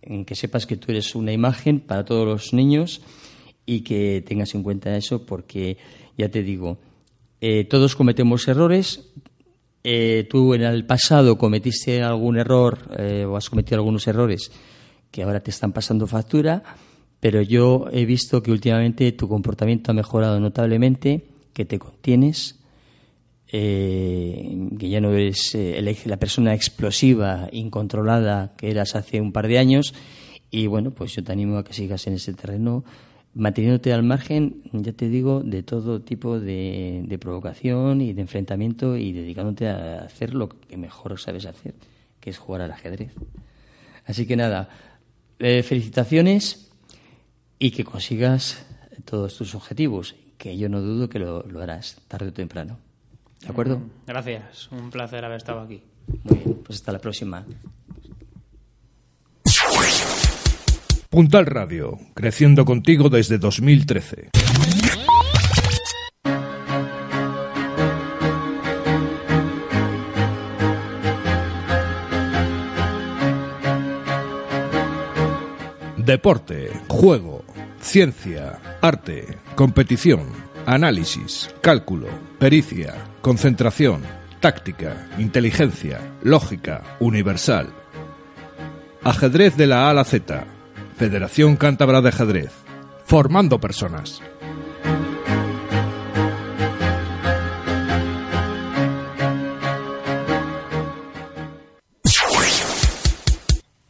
[0.00, 3.02] en que sepas que tú eres una imagen para todos los niños
[3.66, 5.76] y que tengas en cuenta eso porque
[6.16, 6.78] ya te digo,
[7.42, 9.12] eh, todos cometemos errores.
[9.88, 14.50] Eh, tú en el pasado cometiste algún error eh, o has cometido algunos errores
[15.12, 16.60] que ahora te están pasando factura,
[17.20, 22.58] pero yo he visto que últimamente tu comportamiento ha mejorado notablemente, que te contienes,
[23.46, 25.56] que ya no eres
[26.04, 29.94] la persona explosiva, incontrolada que eras hace un par de años.
[30.50, 32.84] Y bueno, pues yo te animo a que sigas en ese terreno
[33.36, 39.12] manteniéndote al margen, ya te digo, de todo tipo de, provocación y de enfrentamiento y
[39.12, 41.74] dedicándote a hacer lo que mejor sabes hacer,
[42.18, 43.12] que es jugar al ajedrez.
[44.06, 44.70] Así que nada,
[45.38, 46.70] eh, felicitaciones
[47.58, 48.66] y que consigas
[49.04, 52.78] todos tus objetivos, que yo no dudo que lo, lo harás tarde o temprano.
[53.42, 53.82] ¿De acuerdo?
[54.06, 55.82] Gracias, un placer haber estado aquí.
[56.24, 57.44] Muy bien, pues hasta la próxima.
[61.08, 64.30] Puntal Radio, creciendo contigo desde 2013.
[75.96, 77.44] Deporte, juego,
[77.80, 80.26] ciencia, arte, competición,
[80.66, 82.08] análisis, cálculo,
[82.40, 84.02] pericia, concentración,
[84.40, 87.68] táctica, inteligencia, lógica, universal.
[89.04, 90.55] Ajedrez de la A a Z
[90.96, 92.52] Federación Cántabra de Ajedrez.
[93.04, 94.22] Formando personas.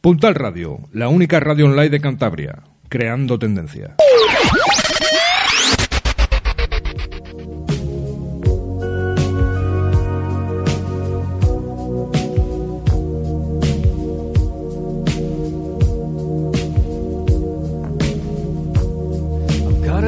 [0.01, 3.95] Puntal Radio, la única radio online de Cantabria, creando tendencia.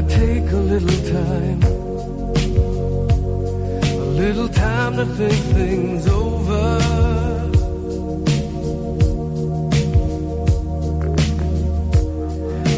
[0.01, 1.63] gotta take a little time.
[3.83, 6.79] A little time to think things over.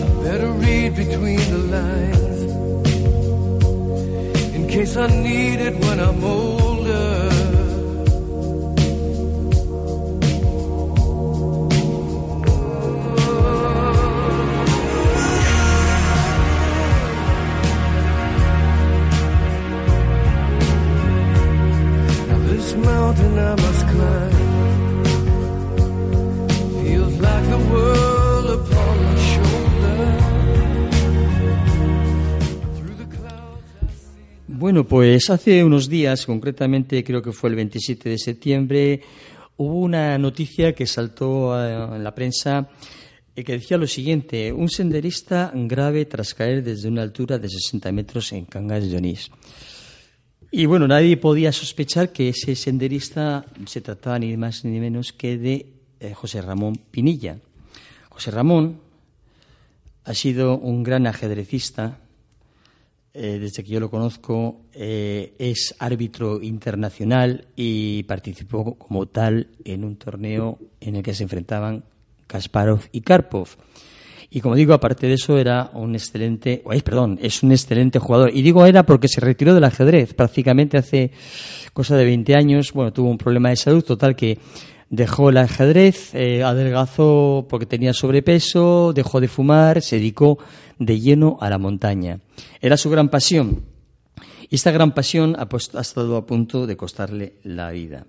[0.04, 2.42] I better read between the lines.
[4.56, 7.31] In case I need it when I'm older.
[34.92, 39.02] Pues hace unos días, concretamente creo que fue el 27 de septiembre,
[39.56, 42.70] hubo una noticia que saltó en la prensa
[43.36, 47.92] eh, que decía lo siguiente, un senderista grave tras caer desde una altura de 60
[47.94, 49.32] metros en Cangas de Onís.
[50.54, 55.38] Y bueno, nadie podía sospechar que ese senderista se trataba ni más ni menos que
[55.38, 55.66] de
[56.02, 57.38] eh, José Ramón Pinilla.
[58.10, 58.82] José Ramón
[60.04, 62.00] ha sido un gran ajedrecista,
[63.14, 69.86] eh, desde que yo lo conozco, eh, es árbitro internacional y participó como tal en
[69.86, 71.86] un torneo en el que se enfrentaban
[72.28, 73.56] Kasparov y Karpov.
[74.34, 78.32] Y como digo, aparte de eso, era un excelente, perdón, es un excelente jugador.
[78.34, 81.12] Y digo era porque se retiró del ajedrez prácticamente hace
[81.74, 82.72] cosa de 20 años.
[82.72, 84.40] Bueno, tuvo un problema de salud total que
[84.90, 90.40] dejó el ajedrez, eh, adelgazó porque tenía sobrepeso, dejó de fumar, se dedicó
[90.80, 92.22] de lleno a la montaña.
[92.62, 93.66] Era su gran pasión.
[94.50, 95.48] Y esta gran pasión ha,
[95.82, 98.06] estado a punto de costarle la vida.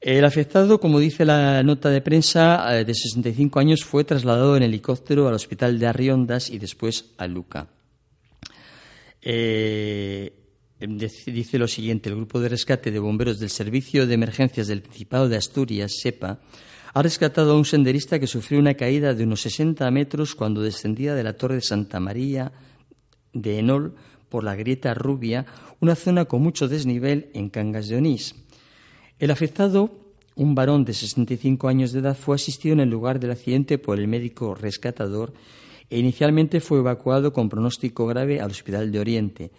[0.00, 4.62] El afectado, como dice la nota de prensa, eh, de 65 años, fue trasladado en
[4.62, 7.66] helicóptero al hospital de Arriondas y después a Luca.
[9.20, 10.32] Eh,
[10.78, 15.28] dice lo siguiente, el grupo de rescate de bomberos del Servicio de Emergencias del Principado
[15.28, 16.38] de Asturias, SEPA,
[16.94, 21.14] ha rescatado a un senderista que sufrió una caída de unos 60 metros cuando descendía
[21.14, 22.52] de la Torre de Santa María
[23.32, 23.96] de Enol
[24.28, 25.44] por la Grieta Rubia,
[25.80, 28.34] una zona con mucho desnivel en Cangas de Onís.
[29.18, 29.90] El afectado,
[30.36, 33.98] un varón de 65 años de edad, fue asistido en el lugar del accidente por
[33.98, 35.32] el médico rescatador
[35.90, 39.50] e inicialmente fue evacuado con pronóstico grave al Hospital de Oriente,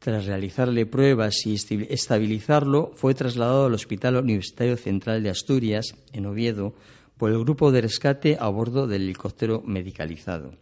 [0.00, 6.72] Tras realizarle pruebas y estabilizarlo, fue trasladado al Hospital Universitario Central de Asturias, en Oviedo,
[7.18, 10.54] por el grupo de rescate a bordo del helicóptero medicalizado.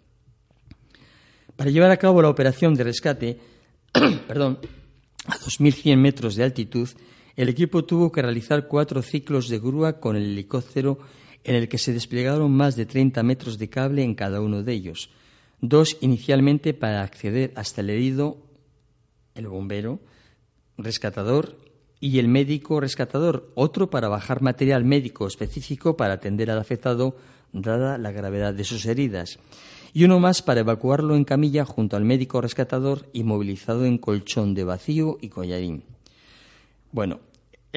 [1.54, 3.38] Para llevar a cabo la operación de rescate,
[4.26, 4.58] perdón,
[5.26, 6.88] a 2.100 metros de altitud,
[7.38, 10.98] el equipo tuvo que realizar cuatro ciclos de grúa con el helicóptero
[11.44, 14.72] en el que se desplegaron más de 30 metros de cable en cada uno de
[14.72, 15.10] ellos,
[15.60, 18.38] dos inicialmente para acceder hasta el herido
[19.36, 20.00] el bombero
[20.78, 21.56] rescatador
[22.00, 27.14] y el médico rescatador, otro para bajar material médico específico para atender al afectado
[27.52, 29.38] dada la gravedad de sus heridas,
[29.92, 34.64] y uno más para evacuarlo en camilla junto al médico rescatador inmovilizado en colchón de
[34.64, 35.84] vacío y collarín.
[36.90, 37.20] Bueno,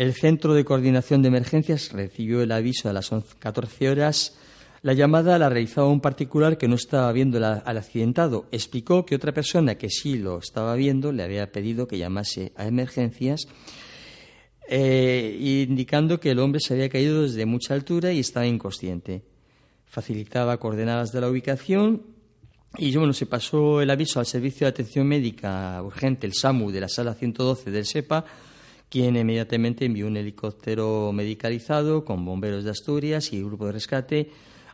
[0.01, 4.35] el Centro de Coordinación de Emergencias recibió el aviso a las 14 horas
[4.81, 8.47] la llamada la realizaba un particular que no estaba viendo al accidentado.
[8.51, 12.65] Explicó que otra persona que sí lo estaba viendo le había pedido que llamase a
[12.65, 13.47] emergencias,
[14.67, 19.21] eh, indicando que el hombre se había caído desde mucha altura y estaba inconsciente.
[19.85, 22.01] Facilitaba coordenadas de la ubicación
[22.75, 26.81] y bueno, se pasó el aviso al Servicio de Atención Médica Urgente, el SAMU, de
[26.81, 28.25] la Sala 112 del SEPA,
[28.91, 34.29] quien inmediatamente envió un helicóptero medicalizado con bomberos de Asturias y grupo de rescate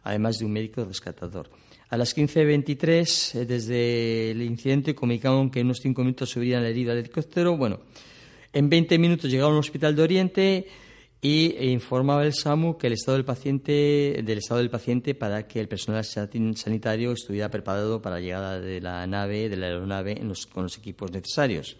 [0.08, 1.50] además de un médico rescatador.
[1.90, 6.70] A las 15.23, eh, desde el incidente, comunicaron que en unos cinco minutos subirían la
[6.70, 7.58] herida del helicóptero.
[7.58, 7.80] Bueno,
[8.54, 10.68] en 20 minutos llegaron al Hospital de Oriente
[11.22, 15.60] y informaba el SAMU que el estado del paciente, del estado del paciente para que
[15.60, 20.22] el personal sanitario estuviera preparado para la llegada de la nave, de la aeronave,
[20.54, 21.78] con los equipos necesarios.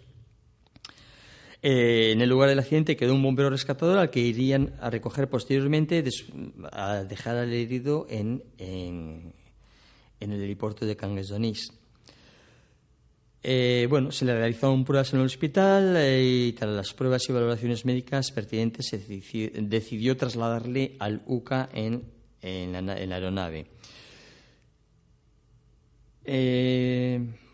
[1.60, 5.28] Eh, en el lugar del accidente quedó un bombero rescatador al que irían a recoger
[5.28, 6.04] posteriormente
[6.70, 9.32] a dejar al herido en, en,
[10.20, 11.72] el helipuerto de Cangues Donís.
[13.42, 17.32] Eh, bueno, se le realizaron pruebas en el hospital eh, y tras las pruebas y
[17.32, 22.02] valoraciones médicas pertinentes se decidió, trasladarle al UCA en,
[22.72, 23.66] la, aeronave.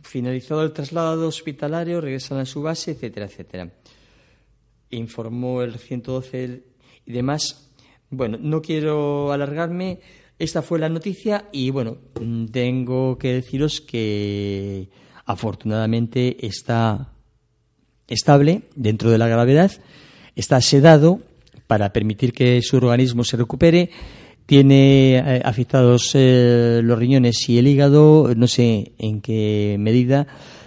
[0.05, 3.71] Finalizado el traslado hospitalario, regresan a su base, etcétera, etcétera
[4.97, 6.63] informó el 112
[7.07, 7.71] y demás.
[8.11, 10.01] Bueno, no quiero alargarme.
[10.39, 11.99] Esta fue la noticia y bueno,
[12.51, 14.89] tengo que deciros que
[15.25, 17.13] afortunadamente está
[18.09, 19.71] estable dentro de la gravedad,
[20.35, 21.21] está sedado
[21.67, 23.91] para permitir que su organismo se recupere,
[24.47, 30.27] tiene eh, afectados eh, los riñones y el hígado, no sé en qué medida,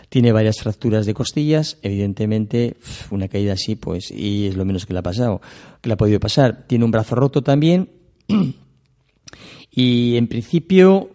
[0.09, 2.77] tiene varias fracturas de costillas, evidentemente
[3.11, 5.41] una caída así, pues, y es lo menos que le ha pasado,
[5.81, 6.65] que le ha podido pasar.
[6.65, 7.89] Tiene un brazo roto también
[9.71, 11.11] y en principio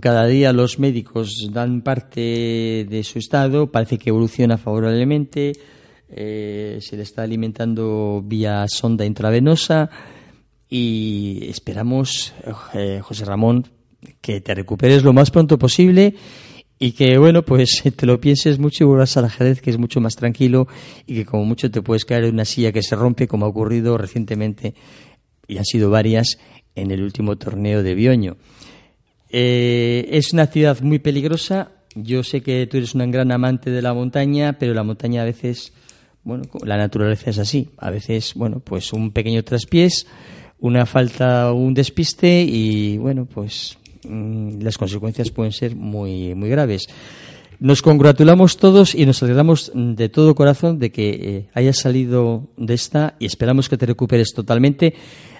[0.00, 5.52] cada día los médicos dan parte de su estado, parece que evoluciona favorablemente,
[6.08, 9.90] eh, se le está alimentando vía sonda intravenosa
[10.68, 12.34] y esperamos,
[12.74, 13.66] eh, José Ramón,
[14.20, 16.14] que te recuperes lo más pronto posible
[16.78, 20.00] y que bueno pues te lo pienses mucho y vuelvas al ajedrez que es mucho
[20.00, 20.68] más tranquilo
[21.06, 23.48] y que como mucho te puedes caer en una silla que se rompe como ha
[23.48, 24.74] ocurrido recientemente
[25.48, 26.38] y han sido varias
[26.74, 28.36] en el último torneo de Bioño.
[29.30, 31.72] Eh, es una ciudad muy peligrosa.
[31.94, 35.24] Yo sé que tú eres un gran amante de la montaña, pero la montaña a
[35.24, 35.72] veces,
[36.22, 37.70] bueno, la naturaleza es así.
[37.78, 40.06] A veces, bueno, pues un pequeño traspiés,
[40.58, 43.78] una falta, un despiste y, bueno, pues
[44.08, 46.86] Mm, las consecuencias pueden ser muy, muy graves.
[47.58, 52.74] Nos congratulamos todos y nos alegramos de todo corazón de que eh, hayas salido de
[52.74, 54.94] esta y esperamos que te recuperes totalmente.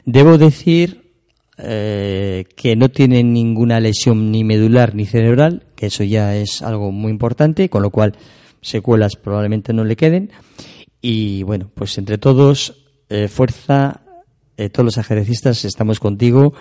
[0.06, 1.12] Debo decir
[1.58, 6.90] eh, que no tiene ninguna lesión ni medular ni cerebral, que eso ya es algo
[6.90, 8.16] muy importante, con lo cual
[8.62, 10.30] secuelas probablemente no le queden.
[11.02, 14.05] Y bueno, pues entre todos, eh, fuerza,
[14.72, 16.54] todos los ajedrecistas estamos contigo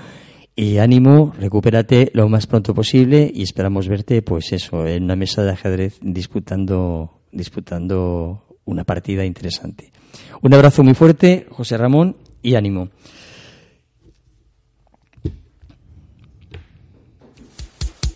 [0.55, 5.43] y ánimo, recupérate lo más pronto posible y esperamos verte, pues eso, en una mesa
[5.43, 9.91] de ajedrez disputando, disputando una partida interesante.
[10.41, 12.89] Un abrazo muy fuerte, José Ramón, y ánimo.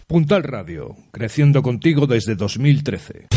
[0.08, 3.28] Puntal Radio, creciendo contigo desde 2013.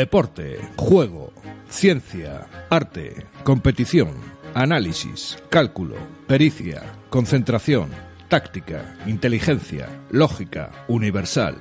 [0.00, 1.30] Deporte, juego,
[1.68, 4.08] ciencia, arte, competición,
[4.54, 5.96] análisis, cálculo,
[6.26, 7.90] pericia, concentración,
[8.28, 11.58] táctica, inteligencia, lógica, universal.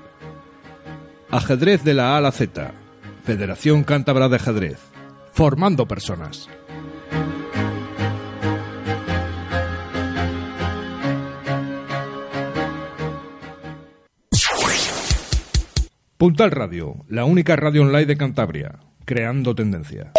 [1.29, 2.71] Ajedrez de la A a la Z.
[3.25, 4.79] Federación Cántabra de Ajedrez.
[5.33, 6.47] Formando personas.
[16.19, 20.11] Puntal Radio, la única radio online de Cantabria, creando tendencia.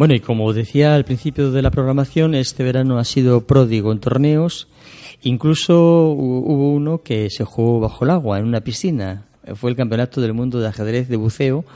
[0.00, 4.00] Bueno, y como decía al principio de la programación, este verano ha sido pródigo en
[4.00, 4.66] torneos.
[5.20, 9.26] Incluso hubo uno que se jugó bajo el agua, en una piscina.
[9.56, 11.66] Fue el Campeonato del Mundo de Ajedrez de Buceo.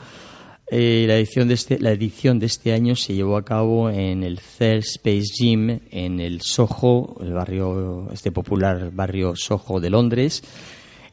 [0.71, 4.23] Eh, la, edición de este, la edición de este año se llevó a cabo en
[4.23, 10.41] el Third Space Gym, en el Soho, el barrio, este popular barrio Soho de Londres,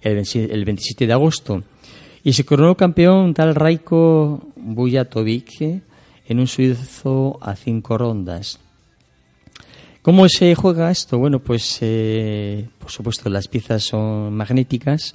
[0.01, 1.63] el, el 27 de agosto.
[2.25, 5.92] Y se coronó campeón tal Raiko Bujatovic
[6.27, 8.59] en un suizo a cinco rondas.
[10.03, 11.19] ¿Cómo se juega esto?
[11.19, 15.15] Bueno, pues eh, por supuesto las piezas son magnéticas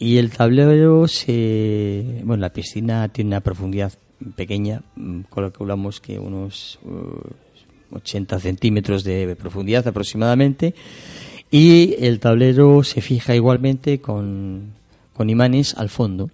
[0.00, 2.22] y el tablero se...
[2.24, 3.92] Bueno, la piscina tiene una profundidad
[4.34, 6.80] pequeña, mm, calculamos que unos
[7.92, 10.74] 80 uh, centímetros de profundidad aproximadamente
[11.50, 14.72] y el tablero se fija igualmente con,
[15.12, 16.30] con imanes al fondo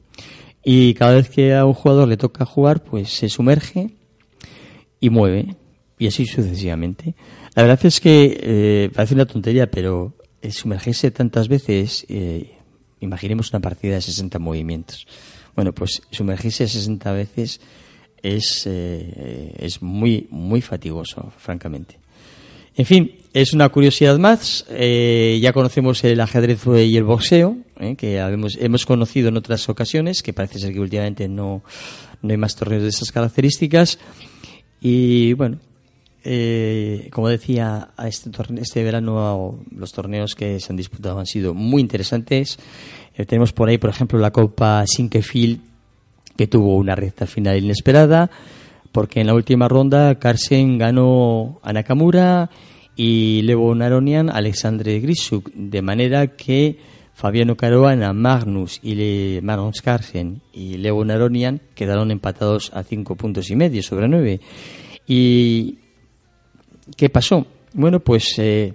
[0.65, 3.91] y cada vez que a un jugador le toca jugar pues se sumerge
[5.03, 5.57] y mueve,
[5.99, 7.15] y así sucesivamente.
[7.55, 10.15] La verdad es que eh, parece una tontería, pero
[10.49, 12.53] sumergirse tantas veces, eh,
[13.01, 15.07] imaginemos una partida de 60 movimientos.
[15.57, 17.61] Bueno, pues sumergirse 60 veces
[18.23, 21.99] es, eh, es muy, muy fatigoso, francamente.
[22.77, 24.65] En fin, es una curiosidad más.
[24.71, 27.57] ya conocemos el ajedrez y el boxeo,
[27.99, 31.65] que habemos, hemos conocido en otras ocasiones, que parece ser que últimamente no,
[32.23, 33.99] no hay más torneos de esas características.
[34.83, 35.59] Y bueno,
[36.25, 38.31] eh, como decía, este,
[38.61, 42.59] este verano los torneos que se han disputado han sido muy interesantes.
[43.15, 45.61] Eh, tenemos por ahí, por ejemplo, la Copa Sinkefield,
[46.37, 48.29] que tuvo una recta final inesperada,
[48.91, 52.51] porque en la última ronda Carsen ganó a Nakamura
[52.97, 56.79] y Levo Naronian a Alexandre Grisuk, de manera que
[57.23, 59.43] Fabiano Caruana, Magnus y Le
[60.53, 64.41] y Leo Naronian quedaron empatados a cinco puntos y medio sobre nueve.
[65.07, 65.79] ¿Y
[66.97, 67.47] qué pasó?
[67.75, 68.75] Bueno, pues eh,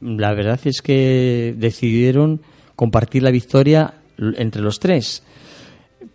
[0.00, 2.40] la verdad es que decidieron
[2.74, 5.22] compartir la victoria entre los tres.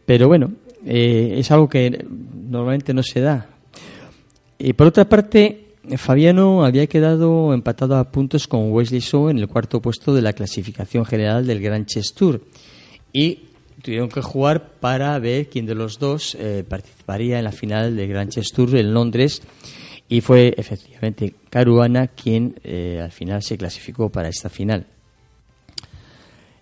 [0.07, 0.51] Pero bueno,
[0.87, 2.03] eh, es algo que
[2.49, 3.47] normalmente no se da.
[4.57, 9.47] Y por otra parte, Fabiano había quedado empatado a puntos con Wesley So en el
[9.47, 12.41] cuarto puesto de la clasificación general del Grand Chess Tour
[13.13, 13.45] y
[13.81, 18.09] tuvieron que jugar para ver quién de los dos eh, participaría en la final del
[18.09, 19.41] Grand Chess Tour en Londres
[20.09, 24.85] y fue efectivamente Caruana quien eh, al final se clasificó para esta final.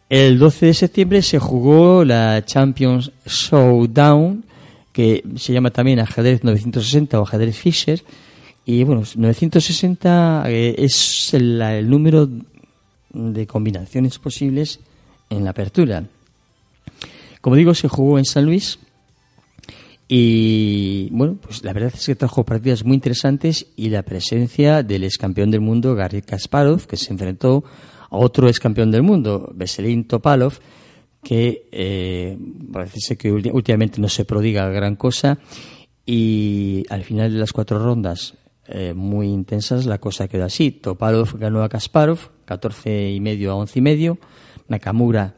[0.09, 4.45] El 12 de septiembre se jugó la Champions Showdown,
[4.93, 8.01] que se llama también ajedrez 960 o ajedrez Fischer,
[8.69, 12.27] y bueno, 960 eh, es el, número
[13.13, 14.81] de combinaciones posibles
[15.29, 16.03] en la apertura.
[17.39, 18.77] Como digo, se jugó en San Luis
[20.09, 25.05] y bueno, pues la verdad es que trajo partidas muy interesantes y la presencia del
[25.05, 27.63] ex campeón del mundo Garry Kasparov, que se enfrentó
[28.09, 30.59] a otro ex campeón del mundo, Veselin Topalov,
[31.23, 32.37] que eh,
[32.73, 35.39] parece que últimamente no se prodiga gran cosa
[36.05, 38.33] y al final de las cuatro rondas
[38.67, 40.71] eh, muy intensas, la cosa quedó así.
[40.71, 44.17] Topalov ganó a Kasparov, 14 y medio a 11 y medio.
[44.67, 45.35] Nakamura,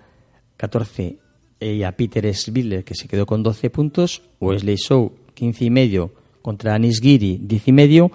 [0.58, 1.20] 14
[1.60, 4.22] y a Peter Sviller, que se quedó con 12 puntos.
[4.40, 8.12] Wesley Shaw, 15 y medio contra Anis Giri, 10 y medio.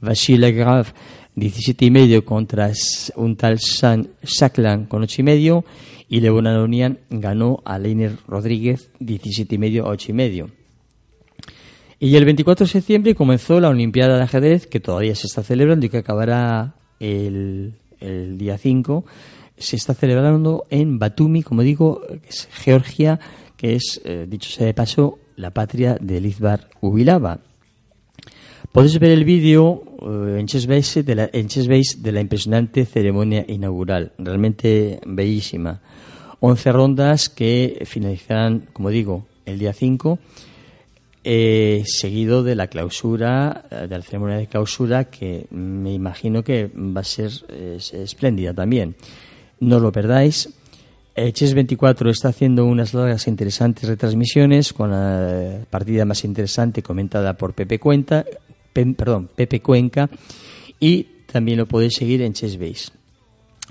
[0.00, 0.92] Vasily Graf,
[1.34, 2.70] 17 y medio contra
[3.16, 3.58] un tal
[4.88, 5.64] con 8 y medio.
[6.08, 10.59] Y Levon ganó a Leiner Rodríguez, 17 y medio a 8 y medio.
[12.02, 15.84] Y el 24 de septiembre comenzó la Olimpiada de Ajedrez, que todavía se está celebrando
[15.84, 19.04] y que acabará el, día 5.
[19.58, 23.20] Se está celebrando en Batumi, como digo, es Georgia,
[23.58, 27.40] que es, eh, dicho sea de paso, la patria de Lizbar Ubilaba.
[28.72, 31.28] Podéis ver el vídeo eh, en Chessbase de,
[31.98, 35.82] de la impresionante ceremonia inaugural, realmente bellísima.
[36.40, 40.18] 11 rondas que finalizarán, como digo, el día 5
[41.24, 46.70] eh, seguido de la clausura, eh, de la ceremonia de clausura, que me imagino que
[46.74, 47.30] va a ser
[47.92, 48.94] espléndida también.
[49.60, 50.48] No lo perdáis.
[51.14, 56.82] Eh, Chess 24 está haciendo unas largas e interesantes retransmisiones con la partida más interesante
[56.82, 58.24] comentada por Pepe Cuenta,
[58.72, 60.08] Pe- perdón, Pepe Cuenca
[60.78, 62.92] y también lo podéis seguir en Chessbase.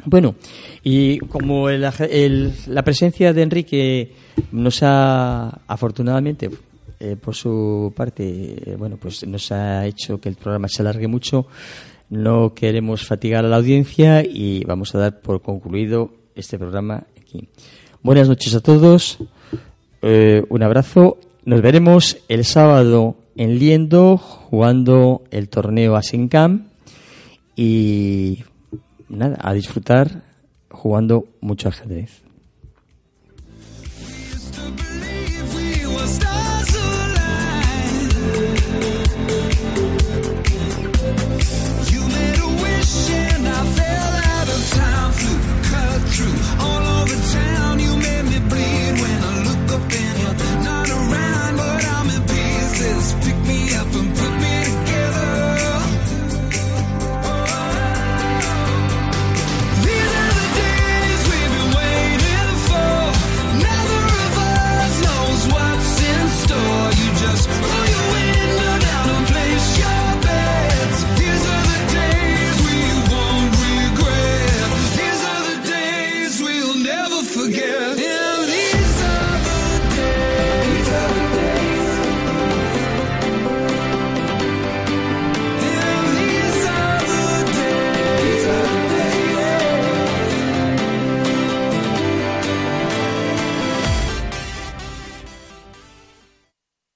[0.06, 0.36] Bueno,
[0.84, 4.14] y como la presencia de Enrique
[4.52, 6.50] nos ha, afortunadamente,
[7.00, 11.08] eh, por su parte, eh, bueno, pues nos ha hecho que el programa se alargue
[11.08, 11.47] mucho,
[12.10, 17.47] no queremos fatigar a la audiencia y vamos a dar por concluido este programa aquí.
[18.04, 19.18] Buenas noches a todos,
[20.02, 26.68] eh, un abrazo, nos veremos el sábado en Liendo jugando el torneo Asencam
[27.56, 28.43] y
[29.08, 30.24] nada, a disfrutar
[30.70, 32.29] jugando mucho ajedrez.